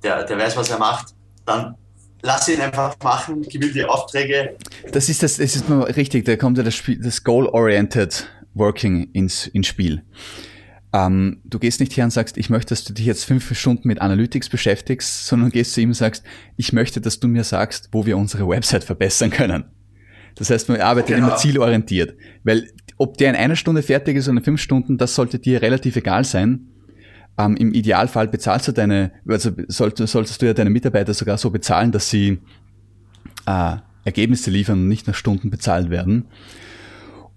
[0.04, 1.76] der, der weiß, was er macht, dann
[2.22, 4.56] lass ihn einfach machen, gib ihm die Aufträge.
[4.92, 9.10] Das ist das, das ist nur richtig, da kommt ja das, Spiel, das Goal-Oriented Working
[9.14, 10.04] ins, ins Spiel.
[10.94, 13.88] Ähm, du gehst nicht her und sagst, ich möchte, dass du dich jetzt fünf Stunden
[13.88, 16.24] mit Analytics beschäftigst, sondern gehst zu ihm und sagst,
[16.58, 19.66] ich möchte, dass du mir sagst, wo wir unsere Website verbessern können.
[20.36, 21.28] Das heißt, man arbeitet genau.
[21.28, 22.16] immer zielorientiert.
[22.44, 25.62] Weil ob der in einer Stunde fertig ist oder in fünf Stunden, das sollte dir
[25.62, 26.68] relativ egal sein.
[27.38, 31.50] Ähm, Im Idealfall bezahlst du deine, also solltest, solltest du ja deine Mitarbeiter sogar so
[31.50, 32.40] bezahlen, dass sie
[33.46, 36.26] äh, Ergebnisse liefern und nicht nach Stunden bezahlt werden.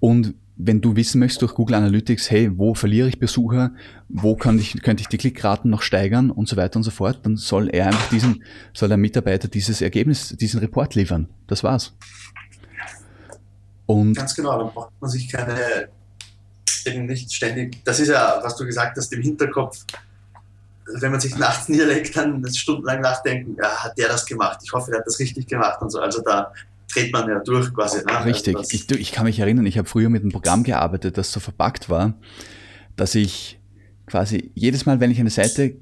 [0.00, 3.72] Und wenn du wissen möchtest durch Google Analytics, hey, wo verliere ich Besucher,
[4.09, 7.20] wo könnte ich, könnte ich die Klickraten noch steigern und so weiter und so fort,
[7.24, 11.28] dann soll er einfach diesen, soll der Mitarbeiter dieses Ergebnis, diesen Report liefern.
[11.46, 11.96] Das war's.
[13.87, 15.88] Und Ganz genau, dann braucht man sich keine
[16.87, 19.85] eben nicht ständig, das ist ja, was du gesagt hast, im Hinterkopf,
[21.01, 24.61] wenn man sich nachts niederlegt, dann stundenlang nachdenken, ja, hat der das gemacht?
[24.62, 26.01] Ich hoffe, der hat das richtig gemacht und so.
[26.01, 26.53] Also da
[26.92, 27.99] dreht man ja durch quasi.
[28.05, 28.25] Ne?
[28.25, 28.57] Richtig.
[28.57, 31.40] Also ich, ich, kann mich erinnern, ich habe früher mit einem Programm gearbeitet, das so
[31.40, 32.14] verpackt war,
[32.97, 33.59] dass ich
[34.07, 35.77] quasi jedes Mal, wenn ich eine Seite,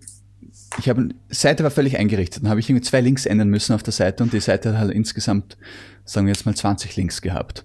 [0.79, 3.83] ich habe, Seite war völlig eingerichtet, dann habe ich irgendwie zwei Links ändern müssen auf
[3.83, 5.57] der Seite und die Seite hat halt insgesamt,
[6.05, 7.65] sagen wir jetzt mal 20 Links gehabt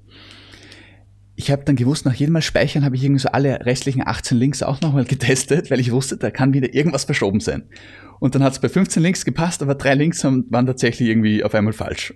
[1.40, 4.36] ich habe dann gewusst, nach jedem Mal speichern habe ich irgendwie so alle restlichen 18
[4.36, 7.70] Links auch nochmal getestet, weil ich wusste, da kann wieder irgendwas verschoben sein.
[8.20, 11.54] Und dann hat es bei 15 Links gepasst, aber drei Links waren tatsächlich irgendwie auf
[11.54, 12.16] einmal falsch.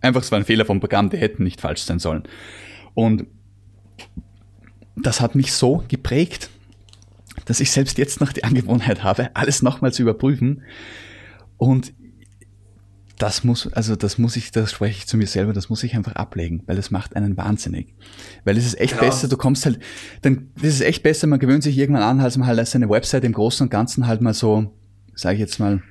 [0.00, 2.24] Einfach, es war ein Fehler vom Programm, die hätten nicht falsch sein sollen.
[2.94, 3.26] Und
[4.96, 6.50] das hat mich so geprägt,
[7.44, 10.62] dass ich selbst jetzt noch die Angewohnheit habe, alles nochmal zu überprüfen.
[11.56, 11.94] Und
[13.18, 15.94] das muss, also das muss ich, das spreche ich zu mir selber, das muss ich
[15.96, 17.94] einfach ablegen, weil das macht einen wahnsinnig.
[18.44, 19.06] Weil es ist echt genau.
[19.06, 19.78] besser, du kommst halt,
[20.22, 23.24] dann, das ist echt besser, man gewöhnt sich irgendwann an, als man halt seine Website
[23.24, 24.74] im Großen und Ganzen halt mal so,
[25.14, 25.82] sage ich jetzt mal,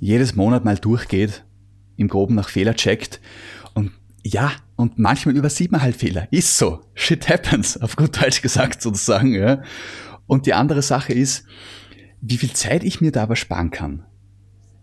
[0.00, 1.44] jedes Monat mal durchgeht,
[1.96, 3.20] im Groben nach Fehler checkt
[3.74, 3.92] und
[4.24, 6.28] ja, und manchmal übersieht man halt Fehler.
[6.30, 6.80] Ist so.
[6.94, 9.62] Shit happens, auf gut Deutsch gesagt sozusagen, ja.
[10.26, 11.44] Und die andere Sache ist,
[12.20, 14.04] wie viel Zeit ich mir da aber sparen kann.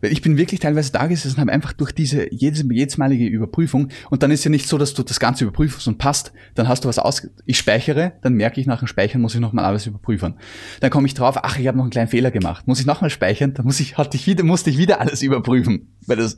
[0.02, 4.24] Ich bin wirklich teilweise da gesessen und habe einfach durch diese jedes, jedesmalige Überprüfung und
[4.24, 6.90] dann ist ja nicht so, dass du das Ganze überprüfst und passt, dann hast du
[6.90, 10.36] was aus, ich speichere, dann merke ich nach dem Speichern, muss ich nochmal alles überprüfen.
[10.80, 12.68] Dann komme ich drauf, ach, ich habe noch einen kleinen Fehler gemacht.
[12.68, 15.94] Muss ich nochmal speichern, dann muss ich, hatte ich wieder, musste ich wieder alles überprüfen.
[16.08, 16.38] Weil das,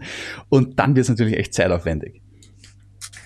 [0.50, 2.22] und dann wird es natürlich echt zeitaufwendig.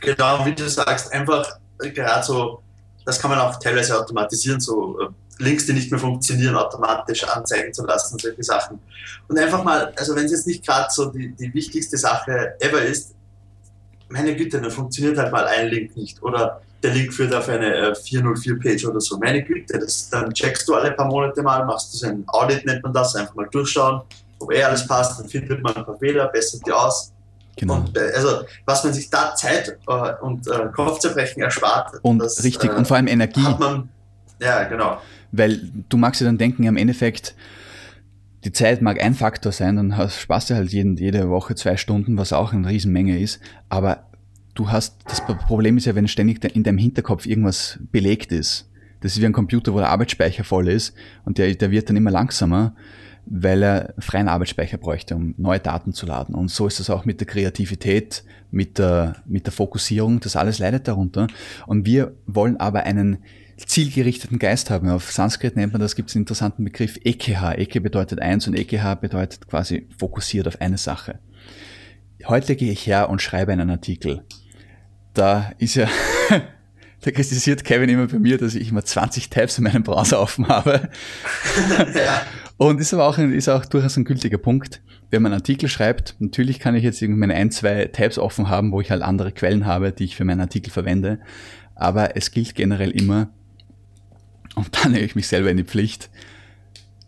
[0.02, 2.62] Genau, wie du sagst, einfach gerade so,
[3.06, 5.08] das kann man auch teilweise automatisieren, so äh,
[5.40, 8.80] Links, die nicht mehr funktionieren, automatisch anzeigen zu lassen, solche Sachen.
[9.28, 12.82] Und einfach mal, also wenn es jetzt nicht gerade so die, die wichtigste Sache ever
[12.82, 13.14] ist,
[14.10, 16.22] meine Güte, dann funktioniert halt mal ein Link nicht.
[16.22, 19.18] Oder der Link führt auf eine 404-Page äh, oder so.
[19.18, 22.66] Meine Güte, das, dann checkst du alle paar Monate mal, machst du so ein Audit,
[22.66, 24.02] nennt man das, einfach mal durchschauen,
[24.40, 27.12] ob eh alles passt, dann findet man ein paar Fehler, bessert die aus.
[27.58, 27.76] Genau.
[27.76, 31.94] Und, äh, also, was man sich da Zeit äh, und äh, Kopfzerbrechen erspart.
[32.02, 33.42] Und das, richtig, und vor allem Energie.
[33.58, 33.90] Man,
[34.40, 35.00] ja, genau.
[35.32, 37.36] Weil du magst dir dann denken, im Endeffekt,
[38.44, 41.78] die Zeit mag ein Faktor sein, dann hast, sparst du halt jeden, jede Woche zwei
[41.78, 44.06] Stunden, was auch eine Riesenmenge ist, aber
[44.54, 48.70] du hast, das Problem ist ja, wenn ständig in deinem Hinterkopf irgendwas belegt ist.
[49.02, 51.98] Das ist wie ein Computer, wo der Arbeitsspeicher voll ist und der, der wird dann
[51.98, 52.76] immer langsamer,
[53.26, 56.36] weil er freien Arbeitsspeicher bräuchte, um neue Daten zu laden.
[56.36, 60.60] Und so ist es auch mit der Kreativität, mit der, mit der Fokussierung, das alles
[60.60, 61.28] leidet darunter.
[61.66, 63.18] Und wir wollen aber einen
[63.58, 64.90] zielgerichteten Geist haben.
[64.90, 67.54] Auf Sanskrit nennt man das, gibt es einen interessanten Begriff Ekeha.
[67.54, 71.20] Eke bedeutet eins und Ekeha bedeutet quasi fokussiert auf eine Sache.
[72.26, 74.24] Heute gehe ich her und schreibe einen Artikel.
[75.14, 75.88] Da ist ja,
[77.02, 80.48] da kritisiert Kevin immer bei mir, dass ich immer 20 Tabs in meinem Browser offen
[80.48, 80.90] habe.
[81.96, 82.22] ja.
[82.58, 84.82] Und ist aber auch, ist auch durchaus ein gültiger Punkt.
[85.12, 88.50] Wenn man einen Artikel schreibt, natürlich kann ich jetzt irgendwie meine ein, zwei Tabs offen
[88.50, 91.20] haben, wo ich halt andere Quellen habe, die ich für meinen Artikel verwende.
[91.76, 93.30] Aber es gilt generell immer,
[94.56, 96.10] Und dann nehme ich mich selber in die Pflicht,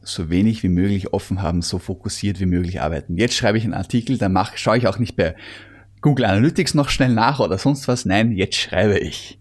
[0.02, 3.18] so wenig wie möglich offen haben, so fokussiert wie möglich arbeiten.
[3.18, 5.36] Jetzt schreibe ich einen Artikel, da mach, schaue ich auch nicht bei
[6.02, 8.06] Google Analytics noch schnell nach oder sonst was.
[8.06, 9.40] Nein, jetzt schreibe ich.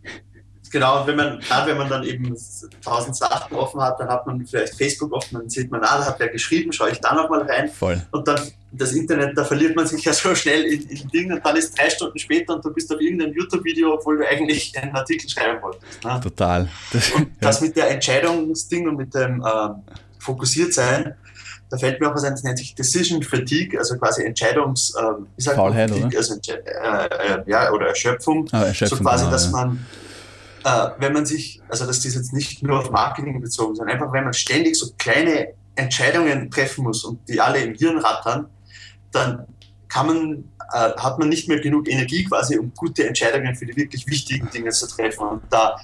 [0.76, 2.36] Genau, wenn man, gerade wenn man dann eben
[2.84, 6.04] tausend Sachen offen hat, dann hat man vielleicht Facebook offen, dann sieht man, ah, da
[6.04, 7.70] hat wer geschrieben, schaue ich da nochmal rein.
[7.70, 8.02] Voll.
[8.10, 8.38] Und dann
[8.72, 11.78] das Internet, da verliert man sich ja so schnell in, in Dingen und dann ist
[11.78, 15.62] drei Stunden später und du bist auf irgendeinem YouTube-Video, obwohl du eigentlich einen Artikel schreiben
[15.62, 16.04] wolltest.
[16.04, 16.20] Ne?
[16.22, 16.68] Total.
[16.92, 19.68] Das, und das mit der Entscheidungsding und mit dem äh,
[20.18, 21.14] Fokussiertsein,
[21.70, 25.54] da fällt mir auch was ein, das nennt sich Decision Fatigue, also quasi Entscheidungs, äh,
[25.54, 26.10] Faulheit, oder?
[26.14, 28.46] Also, äh, äh, ja, oder Erschöpfung.
[28.52, 28.98] Ah, Erschöpfung.
[28.98, 29.86] So quasi, genau, dass man,
[30.66, 34.12] äh, wenn man sich, also das ist jetzt nicht nur auf Marketing bezogen, sondern einfach,
[34.12, 38.48] wenn man ständig so kleine Entscheidungen treffen muss und die alle im Hirn rattern,
[39.12, 39.46] dann
[39.86, 43.76] kann man, äh, hat man nicht mehr genug Energie quasi, um gute Entscheidungen für die
[43.76, 45.28] wirklich wichtigen Dinge zu treffen.
[45.28, 45.76] Und da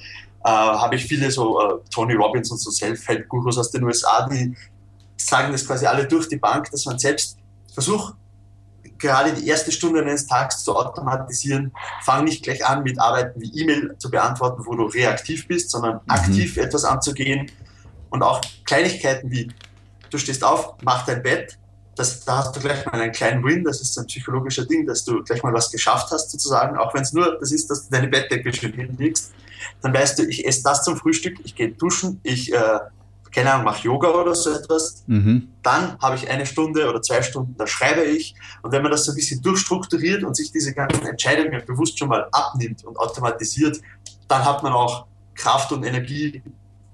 [0.45, 4.53] äh, habe ich viele so äh, Tony Robbins und so Self-Help-Gurus aus den USA, die
[5.17, 7.39] sagen das quasi alle durch die Bank, dass man selbst
[7.73, 8.17] versucht,
[9.03, 11.73] gerade die erste Stunde eines Tages zu automatisieren.
[12.03, 15.97] Fang nicht gleich an mit Arbeiten wie E-Mail zu beantworten, wo du reaktiv bist, sondern
[15.97, 16.01] mhm.
[16.07, 17.51] aktiv etwas anzugehen.
[18.09, 19.49] Und auch Kleinigkeiten wie,
[20.09, 21.59] du stehst auf, mach dein Bett,
[21.97, 25.05] das, da hast du gleich mal einen kleinen Win, das ist ein psychologischer Ding, dass
[25.05, 27.91] du gleich mal was geschafft hast sozusagen, auch wenn es nur das ist, dass du
[27.91, 29.33] deine Bettdecke schön hinlegst,
[29.83, 32.79] dann weißt du, ich esse das zum Frühstück, ich gehe duschen, ich, äh,
[33.33, 35.49] keine Ahnung, mache Yoga oder so etwas, mhm.
[35.63, 39.05] dann habe ich eine Stunde oder zwei Stunden, da schreibe ich und wenn man das
[39.05, 43.81] so ein bisschen durchstrukturiert und sich diese ganzen Entscheidungen bewusst schon mal abnimmt und automatisiert,
[44.29, 46.43] dann hat man auch Kraft und Energie,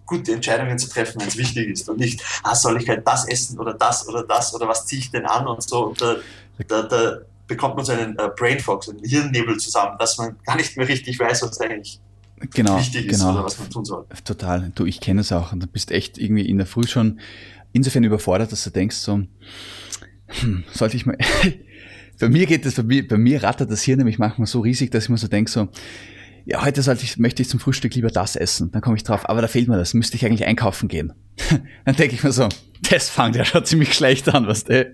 [0.06, 3.28] gute Entscheidungen zu treffen, wenn es wichtig ist und nicht, ah, soll ich halt das
[3.28, 5.86] essen oder das oder das oder was ziehe ich denn an und so.
[5.88, 6.16] Und da,
[6.66, 10.36] da, da bekommt man so einen äh, Brain Fog, so einen Hirnnebel zusammen, dass man
[10.46, 12.00] gar nicht mehr richtig weiß, was eigentlich
[12.52, 13.32] genau, wichtig ist genau.
[13.32, 14.06] oder was man tun soll.
[14.24, 14.72] Total.
[14.74, 17.20] Du, ich kenne es auch und du bist echt irgendwie in der Früh schon
[17.72, 19.22] insofern überfordert, dass du denkst so,
[20.26, 21.16] hm, sollte ich mal...
[22.20, 24.90] bei mir geht das, bei mir, bei mir rattert das Hirn nämlich manchmal so riesig,
[24.90, 25.68] dass ich mir so denke so,
[26.44, 28.70] ja, heute sollte ich, möchte ich zum Frühstück lieber das essen.
[28.72, 31.12] Dann komme ich drauf, aber da fehlt mir das, müsste ich eigentlich einkaufen gehen.
[31.84, 32.48] dann denke ich mir so,
[32.90, 34.92] das fängt ja schon ziemlich schlecht an, was der.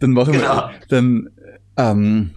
[0.00, 0.68] Dann machen genau.
[0.68, 1.30] wir, dann
[1.76, 2.32] ähm,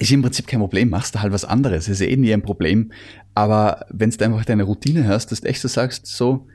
[0.00, 2.90] ist im Prinzip kein Problem, machst du halt was anderes, ist eh nie ein Problem.
[3.34, 6.46] Aber wenn du einfach deine Routine hast, dass du echt so sagst, so,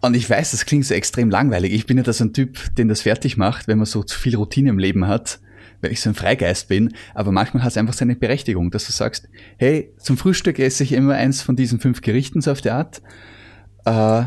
[0.00, 1.72] und ich weiß, das klingt so extrem langweilig.
[1.74, 4.18] Ich bin ja da so ein Typ, den das fertig macht, wenn man so zu
[4.18, 5.40] viel Routine im Leben hat
[5.80, 8.92] weil ich so ein Freigeist bin, aber manchmal hat es einfach seine Berechtigung, dass du
[8.92, 12.74] sagst, hey, zum Frühstück esse ich immer eins von diesen fünf Gerichten so auf der
[12.74, 13.02] Art.
[13.84, 14.24] Äh,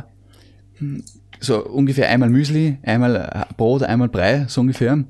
[1.39, 5.03] so ungefähr einmal Müsli, einmal äh, Brot, einmal Brei, so ungefähr.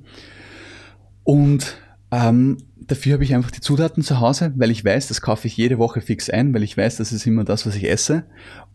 [1.24, 1.78] Und
[2.12, 2.58] ähm,
[2.90, 5.78] dafür habe ich einfach die Zutaten zu Hause, weil ich weiß, das kaufe ich jede
[5.78, 8.24] Woche fix ein, weil ich weiß, das ist immer das, was ich esse.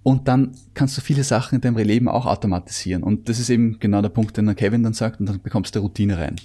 [0.03, 3.03] Und dann kannst du viele Sachen in deinem Leben auch automatisieren.
[3.03, 5.75] Und das ist eben genau der Punkt, den der Kevin dann sagt, und dann bekommst
[5.75, 6.37] du Routine rein.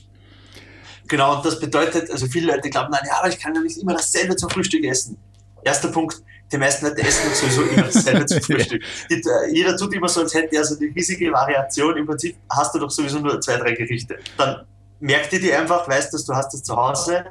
[1.07, 3.77] Genau, und das bedeutet, also viele Leute glauben, nein, ja, aber ich kann ja nicht
[3.77, 5.17] immer dasselbe zum Frühstück essen.
[5.63, 8.81] Erster Punkt, die meisten Leute essen sowieso immer dasselbe zum Frühstück.
[9.09, 9.17] ja.
[9.51, 11.97] Jeder tut immer so, als hätte er so die riesige Variation.
[11.97, 14.17] Im Prinzip hast du doch sowieso nur zwei, drei Gerichte.
[14.37, 14.65] Dann
[14.99, 17.25] merk dir die einfach, weißt, dass du hast das zu Hause.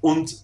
[0.00, 0.34] Und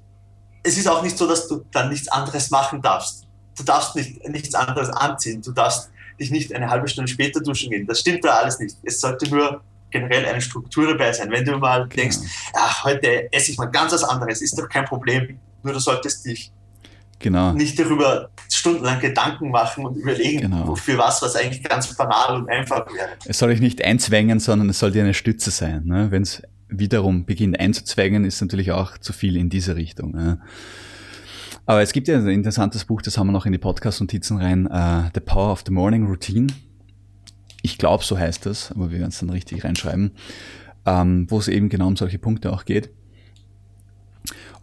[0.63, 3.27] es ist auch nicht so, dass du dann nichts anderes machen darfst.
[3.57, 5.43] Du darfst nicht, nichts anderes anziehen.
[5.43, 7.87] Du darfst dich nicht eine halbe Stunde später duschen gehen.
[7.87, 8.77] Das stimmt da alles nicht.
[8.83, 11.31] Es sollte nur generell eine Struktur dabei sein.
[11.31, 11.95] Wenn du mal genau.
[11.95, 12.19] denkst,
[12.55, 15.39] ach, heute esse ich mal ganz was anderes, ist doch kein Problem.
[15.63, 16.53] Nur du solltest dich
[17.21, 17.53] genau.
[17.53, 20.75] nicht darüber stundenlang Gedanken machen und überlegen, genau.
[20.75, 23.11] für was, was eigentlich ganz banal und einfach wäre.
[23.25, 25.83] Es soll dich nicht einzwängen, sondern es soll dir eine Stütze sein.
[25.85, 26.11] Ne?
[26.11, 30.39] Wenn es wiederum beginnt einzuzwängen, ist natürlich auch zu viel in diese Richtung.
[31.67, 34.67] Aber es gibt ja ein interessantes Buch, das haben wir noch in die Podcast-Notizen rein,
[34.67, 36.49] uh, The Power of the Morning Routine
[37.65, 40.11] ich glaube, so heißt das, aber wir werden es dann richtig reinschreiben,
[40.85, 42.91] ähm, wo es eben genau um solche Punkte auch geht.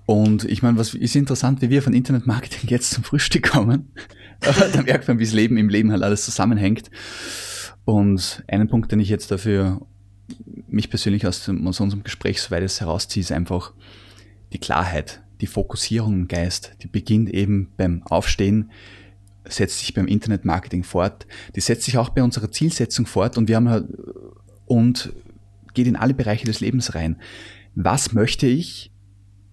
[0.06, 3.92] Und ich meine, was ist interessant, wie wir von Internetmarketing jetzt zum Frühstück kommen.
[4.40, 6.92] da merkt man, wie das Leben im Leben halt alles zusammenhängt.
[7.86, 9.82] Und einen Punkt, den ich jetzt dafür
[10.68, 13.74] mich persönlich aus, aus unserem Gespräch so weit herausziehe, ist einfach
[14.54, 16.74] die Klarheit, die Fokussierung im Geist.
[16.82, 18.72] Die beginnt eben beim Aufstehen,
[19.46, 23.56] setzt sich beim Internetmarketing fort, die setzt sich auch bei unserer Zielsetzung fort und wir
[23.56, 23.88] haben halt,
[24.66, 25.14] und
[25.74, 27.18] geht in alle Bereiche des Lebens rein.
[27.76, 28.92] Was möchte ich?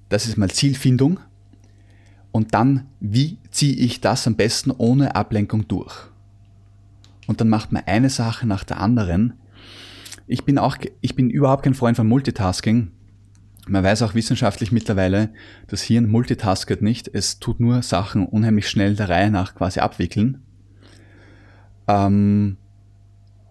[0.08, 1.20] Das ist mal Zielfindung.
[2.32, 5.94] Und dann, wie ziehe ich das am besten ohne Ablenkung durch?
[7.26, 9.34] Und dann macht man eine Sache nach der anderen.
[10.28, 12.92] Ich bin auch, ich bin überhaupt kein Freund von Multitasking.
[13.66, 15.30] Man weiß auch wissenschaftlich mittlerweile,
[15.66, 20.42] das Hirn multitasket nicht, es tut nur Sachen unheimlich schnell der Reihe nach quasi abwickeln.
[21.86, 22.56] Ähm,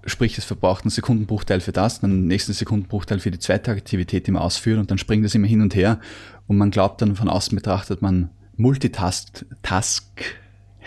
[0.05, 4.25] sprich, es verbraucht einen Sekundenbruchteil für das, dann einen nächsten Sekundenbruchteil für die zweite Aktivität,
[4.25, 5.99] die man ausführt und dann springt es immer hin und her
[6.47, 10.05] und man glaubt dann von außen betrachtet, man multitask, task,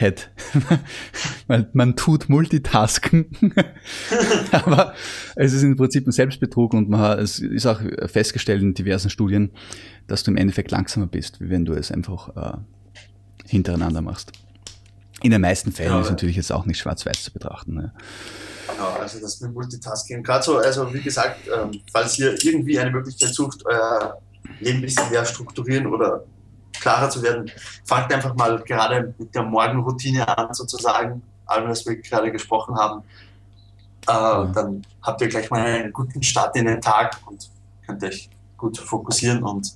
[0.01, 0.31] Head.
[1.49, 3.31] man, man tut Multitasken,
[4.53, 4.95] aber
[5.37, 9.53] es ist im Prinzip ein Selbstbetrug und man, es ist auch festgestellt in diversen Studien,
[10.07, 12.57] dass du im Endeffekt langsamer bist, wie wenn du es einfach äh,
[13.47, 14.33] hintereinander machst.
[15.23, 17.75] In den meisten Fällen ja, ist natürlich jetzt auch nicht schwarz-weiß zu betrachten.
[17.75, 17.93] Ne?
[18.73, 20.23] Genau, also das mit Multitasking.
[20.23, 24.19] Gerade so, also wie gesagt, ähm, falls ihr irgendwie eine Möglichkeit sucht, euer
[24.61, 26.25] Leben ein bisschen mehr strukturieren oder
[26.81, 27.51] klarer zu werden,
[27.85, 33.03] fangt einfach mal gerade mit der Morgenroutine an, sozusagen, allem, was wir gerade gesprochen haben.
[34.09, 34.45] Äh, ja.
[34.47, 37.51] Dann habt ihr gleich mal einen guten Start in den Tag und
[37.87, 39.75] könnt euch gut fokussieren und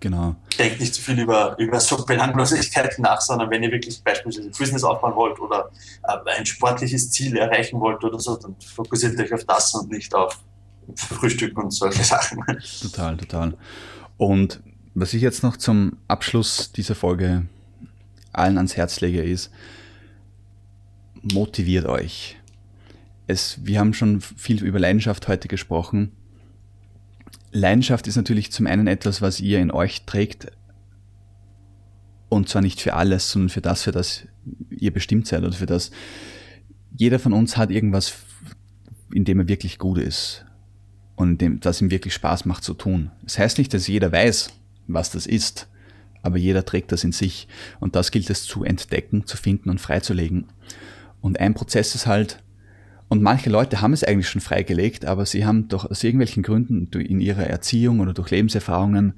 [0.00, 0.34] genau.
[0.58, 4.84] denkt nicht zu viel über, über so Belanglosigkeiten nach, sondern wenn ihr wirklich beispielsweise Business
[4.84, 5.70] aufbauen wollt oder
[6.02, 10.14] äh, ein sportliches Ziel erreichen wollt oder so, dann fokussiert euch auf das und nicht
[10.14, 10.38] auf
[10.96, 12.44] Frühstück und solche Sachen.
[12.82, 13.54] Total, total.
[14.16, 14.60] Und
[14.94, 17.46] was ich jetzt noch zum Abschluss dieser Folge
[18.32, 19.50] allen ans Herz lege, ist,
[21.22, 22.36] motiviert euch.
[23.26, 26.12] Es, wir haben schon viel über Leidenschaft heute gesprochen.
[27.52, 30.52] Leidenschaft ist natürlich zum einen etwas, was ihr in euch trägt.
[32.28, 34.26] Und zwar nicht für alles, sondern für das, für das
[34.70, 35.90] ihr bestimmt seid oder für das.
[36.96, 38.14] Jeder von uns hat irgendwas,
[39.12, 40.44] in dem er wirklich gut ist
[41.16, 43.10] und dem, das ihm wirklich Spaß macht zu tun.
[43.22, 44.50] Das heißt nicht, dass jeder weiß,
[44.86, 45.68] was das ist,
[46.22, 47.48] aber jeder trägt das in sich
[47.80, 50.46] und das gilt es zu entdecken, zu finden und freizulegen.
[51.20, 52.42] Und ein Prozess ist halt,
[53.08, 56.88] und manche Leute haben es eigentlich schon freigelegt, aber sie haben doch aus irgendwelchen Gründen
[56.98, 59.14] in ihrer Erziehung oder durch Lebenserfahrungen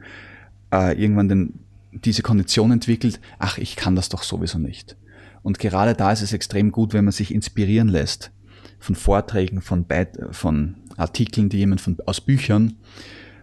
[0.73, 1.61] äh, irgendwann den,
[1.93, 4.97] diese Kondition entwickelt, ach, ich kann das doch sowieso nicht.
[5.43, 8.33] Und gerade da ist es extrem gut, wenn man sich inspirieren lässt
[8.79, 12.75] von Vorträgen, von, Beit von Artikeln, die jemand von, aus Büchern,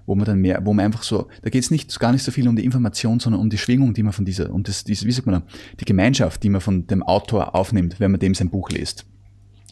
[0.06, 2.32] wo man dann mehr, wo man einfach so, da geht es nicht gar nicht so
[2.32, 5.12] viel um die Information, sondern um die Schwingung, die man von dieser, um das, wie
[5.12, 5.44] sagt man
[5.80, 9.06] die Gemeinschaft, die man von dem Autor aufnimmt, wenn man dem sein Buch liest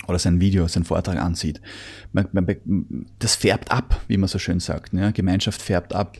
[0.08, 1.62] oder sein Video, sein Vortrag ansieht.
[2.12, 2.48] Man, man,
[3.20, 4.94] das färbt ab, wie man so schön sagt.
[4.94, 5.12] Ja?
[5.12, 6.18] Gemeinschaft färbt ab.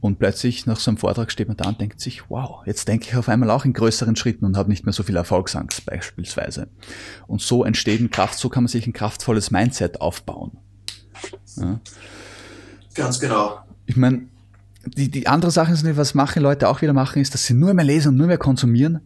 [0.00, 3.08] Und plötzlich nach so einem Vortrag steht man da und denkt sich, wow, jetzt denke
[3.08, 6.68] ich auf einmal auch in größeren Schritten und habe nicht mehr so viel Erfolgsangst beispielsweise.
[7.26, 10.58] Und so entsteht ein Kraft, so kann man sich ein kraftvolles Mindset aufbauen.
[11.56, 11.80] Ja?
[12.96, 13.60] Ganz genau.
[13.86, 14.22] Ich meine,
[14.84, 17.74] die, die andere Sache ist, was machen Leute auch wieder machen, ist, dass sie nur
[17.74, 19.00] mehr lesen und nur mehr konsumieren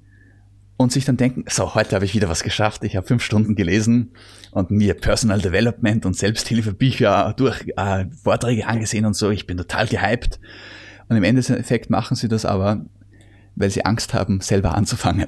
[0.76, 3.54] und sich dann denken, so, heute habe ich wieder was geschafft, ich habe fünf Stunden
[3.54, 4.12] gelesen
[4.50, 9.86] und mir Personal Development und Selbsthilfebücher durch äh, Vorträge angesehen und so, ich bin total
[9.86, 10.40] gehypt.
[11.08, 12.86] Und im Endeffekt machen sie das aber,
[13.56, 15.26] weil sie Angst haben, selber anzufangen.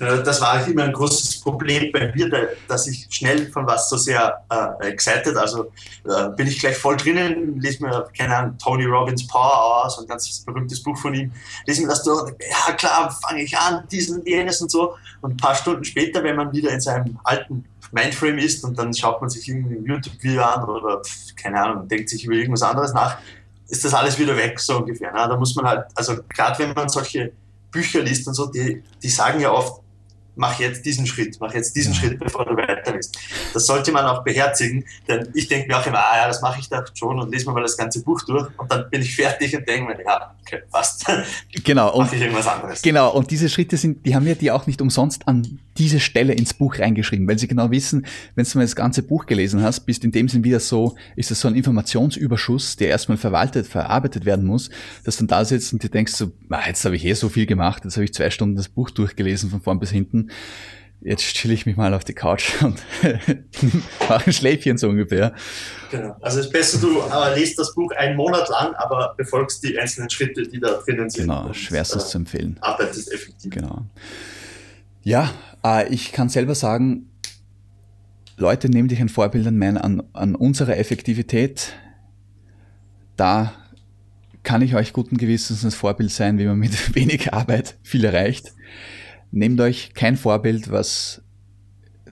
[0.00, 3.96] Äh, das war immer ein großes Problem bei mir, dass ich schnell von was so
[3.96, 5.72] sehr äh, excited, also
[6.04, 10.06] äh, bin ich gleich voll drinnen, lese mir, keine Ahnung, Tony Robbins Power aus, ein
[10.06, 11.32] ganz berühmtes Buch von ihm,
[11.66, 14.94] lese mir das durch, ja klar, fange ich an, diesen jenes und so.
[15.20, 18.92] Und ein paar Stunden später, wenn man wieder in seinem alten Mindframe ist und dann
[18.94, 21.02] schaut man sich irgendwie ein YouTube-Video an oder
[21.36, 23.18] keine Ahnung, denkt sich über irgendwas anderes nach,
[23.68, 25.12] ist das alles wieder weg, so ungefähr.
[25.12, 25.18] Ne?
[25.28, 27.32] Da muss man halt, also gerade wenn man solche
[27.70, 29.81] Bücher liest und so, die, die sagen ja oft,
[30.34, 32.00] mach jetzt diesen Schritt, mach jetzt diesen ja.
[32.00, 33.18] Schritt, bevor du weiter bist.
[33.52, 36.60] Das sollte man auch beherzigen, denn ich denke mir auch immer, ah ja, das mache
[36.60, 39.14] ich da schon und lese mir mal das ganze Buch durch und dann bin ich
[39.22, 41.04] fertig und denke mir, ja, okay, passt.
[41.64, 41.94] Genau.
[41.94, 42.82] Und, ich irgendwas anderes.
[42.82, 46.34] Genau, und diese Schritte sind, die haben wir die auch nicht umsonst an diese Stelle
[46.34, 49.80] ins Buch reingeschrieben, weil sie genau wissen, wenn du mal das ganze Buch gelesen hast,
[49.80, 54.24] bist in dem Sinn wieder so, ist das so ein Informationsüberschuss, der erstmal verwaltet, verarbeitet
[54.24, 54.70] werden muss,
[55.04, 57.28] dass du dann da sitzt und dir denkst so, ah, jetzt habe ich eh so
[57.28, 60.28] viel gemacht, jetzt habe ich zwei Stunden das Buch durchgelesen von vorn bis hinten
[61.04, 62.80] jetzt chill ich mich mal auf die Couch und
[64.08, 65.34] mache ein Schläfchen so ungefähr.
[65.90, 66.16] Genau.
[66.20, 69.78] Also es ist besser, du äh, liest das Buch einen Monat lang, aber befolgst die
[69.78, 71.24] einzelnen Schritte, die da drinnen sind.
[71.24, 72.56] Genau, schwerstes äh, zu empfehlen.
[72.60, 73.52] Arbeitest effektiv.
[73.52, 73.86] Genau.
[75.02, 75.32] Ja,
[75.64, 77.08] äh, ich kann selber sagen,
[78.36, 81.74] Leute, nehmt dich ein Vorbild an, mein, an, an unserer Effektivität.
[83.16, 83.52] Da
[84.42, 88.52] kann ich euch guten Gewissens ein Vorbild sein, wie man mit wenig Arbeit viel erreicht.
[89.30, 91.22] Nehmt euch kein Vorbild, was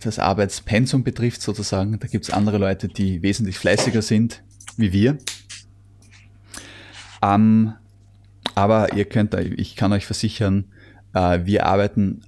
[0.01, 1.99] das Arbeitspensum betrifft sozusagen.
[1.99, 4.43] Da gibt es andere Leute, die wesentlich fleißiger sind
[4.77, 5.19] wie wir.
[7.23, 7.75] Ähm,
[8.55, 10.67] aber ihr könnt, ich kann euch versichern,
[11.12, 12.23] äh, wir arbeiten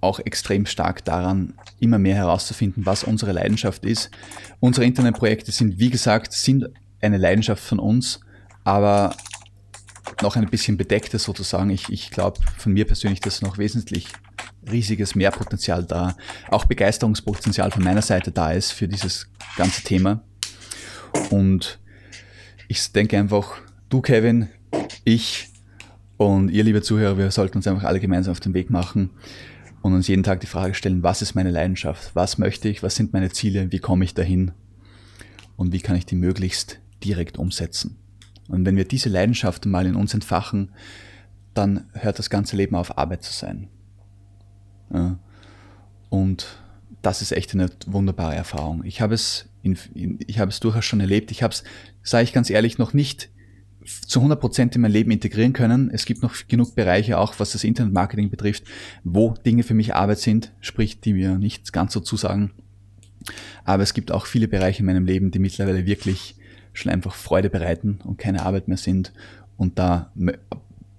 [0.00, 4.10] auch extrem stark daran, immer mehr herauszufinden, was unsere Leidenschaft ist.
[4.60, 6.66] Unsere Internetprojekte sind, wie gesagt, sind
[7.00, 8.20] eine Leidenschaft von uns,
[8.64, 9.14] aber
[10.22, 11.70] noch ein bisschen bedeckter sozusagen.
[11.70, 14.08] Ich, ich glaube von mir persönlich, dass noch wesentlich
[14.70, 16.16] riesiges Mehrpotenzial da,
[16.50, 20.22] auch Begeisterungspotenzial von meiner Seite da ist für dieses ganze Thema.
[21.30, 21.78] Und
[22.68, 23.56] ich denke einfach,
[23.88, 24.48] du Kevin,
[25.04, 25.48] ich
[26.16, 29.10] und ihr liebe Zuhörer, wir sollten uns einfach alle gemeinsam auf den Weg machen
[29.82, 32.14] und uns jeden Tag die Frage stellen, was ist meine Leidenschaft?
[32.14, 32.82] Was möchte ich?
[32.82, 33.70] Was sind meine Ziele?
[33.72, 34.52] Wie komme ich dahin?
[35.56, 37.96] Und wie kann ich die möglichst direkt umsetzen?
[38.48, 40.72] Und wenn wir diese Leidenschaften mal in uns entfachen,
[41.54, 43.68] dann hört das ganze Leben auf, Arbeit zu sein.
[44.92, 45.18] Ja.
[46.08, 46.46] Und
[47.02, 48.84] das ist echt eine wunderbare Erfahrung.
[48.84, 51.30] Ich habe es, in, in, ich habe es durchaus schon erlebt.
[51.30, 51.64] Ich habe es,
[52.02, 53.30] sage ich ganz ehrlich, noch nicht
[54.06, 55.90] zu 100 Prozent in mein Leben integrieren können.
[55.92, 58.64] Es gibt noch genug Bereiche, auch was das Internetmarketing betrifft,
[59.04, 62.52] wo Dinge für mich Arbeit sind, sprich, die mir nicht ganz so zusagen.
[63.64, 66.36] Aber es gibt auch viele Bereiche in meinem Leben, die mittlerweile wirklich
[66.72, 69.12] schon einfach Freude bereiten und keine Arbeit mehr sind.
[69.56, 70.12] Und da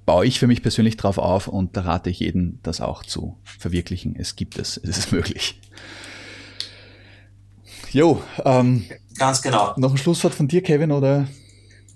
[0.06, 3.38] baue ich für mich persönlich drauf auf und da rate ich jeden, das auch zu
[3.44, 4.16] verwirklichen.
[4.18, 5.60] Es gibt es, es ist möglich.
[7.92, 8.86] Jo, ähm,
[9.18, 9.74] ganz genau.
[9.78, 11.28] Noch ein Schlusswort von dir, Kevin, oder?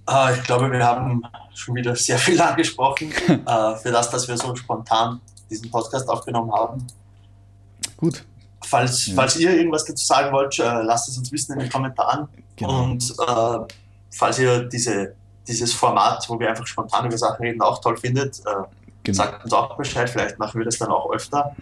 [0.06, 1.24] Ah, ich glaube, wir haben
[1.54, 6.52] schon wieder sehr viel angesprochen äh, für das, dass wir so spontan diesen Podcast aufgenommen
[6.52, 6.86] haben.
[7.98, 8.26] Gut.
[8.66, 9.16] Falls, ja.
[9.16, 12.28] falls ihr irgendwas dazu sagen wollt, äh, lasst es uns wissen in den Kommentaren.
[12.56, 12.84] Genau.
[12.84, 13.74] Und äh,
[14.12, 15.16] falls ihr diese,
[15.48, 18.42] dieses Format, wo wir einfach spontan über Sachen reden, auch toll findet,
[19.04, 19.16] genau.
[19.16, 20.10] sagt uns auch Bescheid.
[20.10, 21.56] Vielleicht machen wir das dann auch öfter.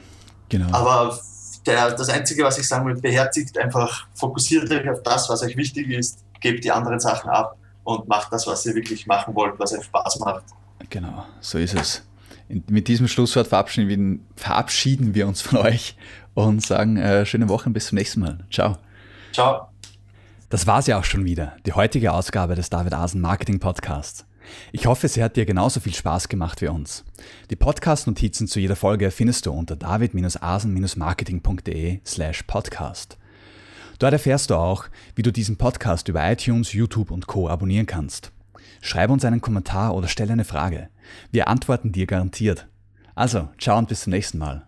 [0.50, 0.76] Genau.
[0.76, 1.20] Aber
[1.66, 5.56] der, das Einzige, was ich sagen will, beherzigt einfach, fokussiert euch auf das, was euch
[5.56, 9.60] wichtig ist, gebt die anderen Sachen ab und macht das, was ihr wirklich machen wollt,
[9.60, 10.44] was euch Spaß macht.
[10.90, 12.04] Genau, so ist es.
[12.68, 15.96] mit diesem Schlusswort verabschieden wir, verabschieden wir uns von euch
[16.34, 18.40] und sagen äh, schöne Woche bis zum nächsten Mal.
[18.52, 18.78] Ciao.
[19.32, 19.68] Ciao.
[20.50, 24.26] Das war's ja auch schon wieder, die heutige Ausgabe des David Asen Marketing Podcasts.
[24.72, 27.06] Ich hoffe, sie hat dir genauso viel Spaß gemacht wie uns.
[27.50, 33.18] Die Podcast-Notizen zu jeder Folge findest du unter david-asen-marketing.de slash podcast.
[34.02, 37.47] Dort erfährst du auch, wie du diesen Podcast über iTunes, YouTube und Co.
[37.47, 38.32] abonnieren kannst.
[38.82, 40.89] Schreib uns einen Kommentar oder stell eine Frage.
[41.30, 42.68] Wir antworten dir garantiert.
[43.14, 44.66] Also, ciao und bis zum nächsten Mal.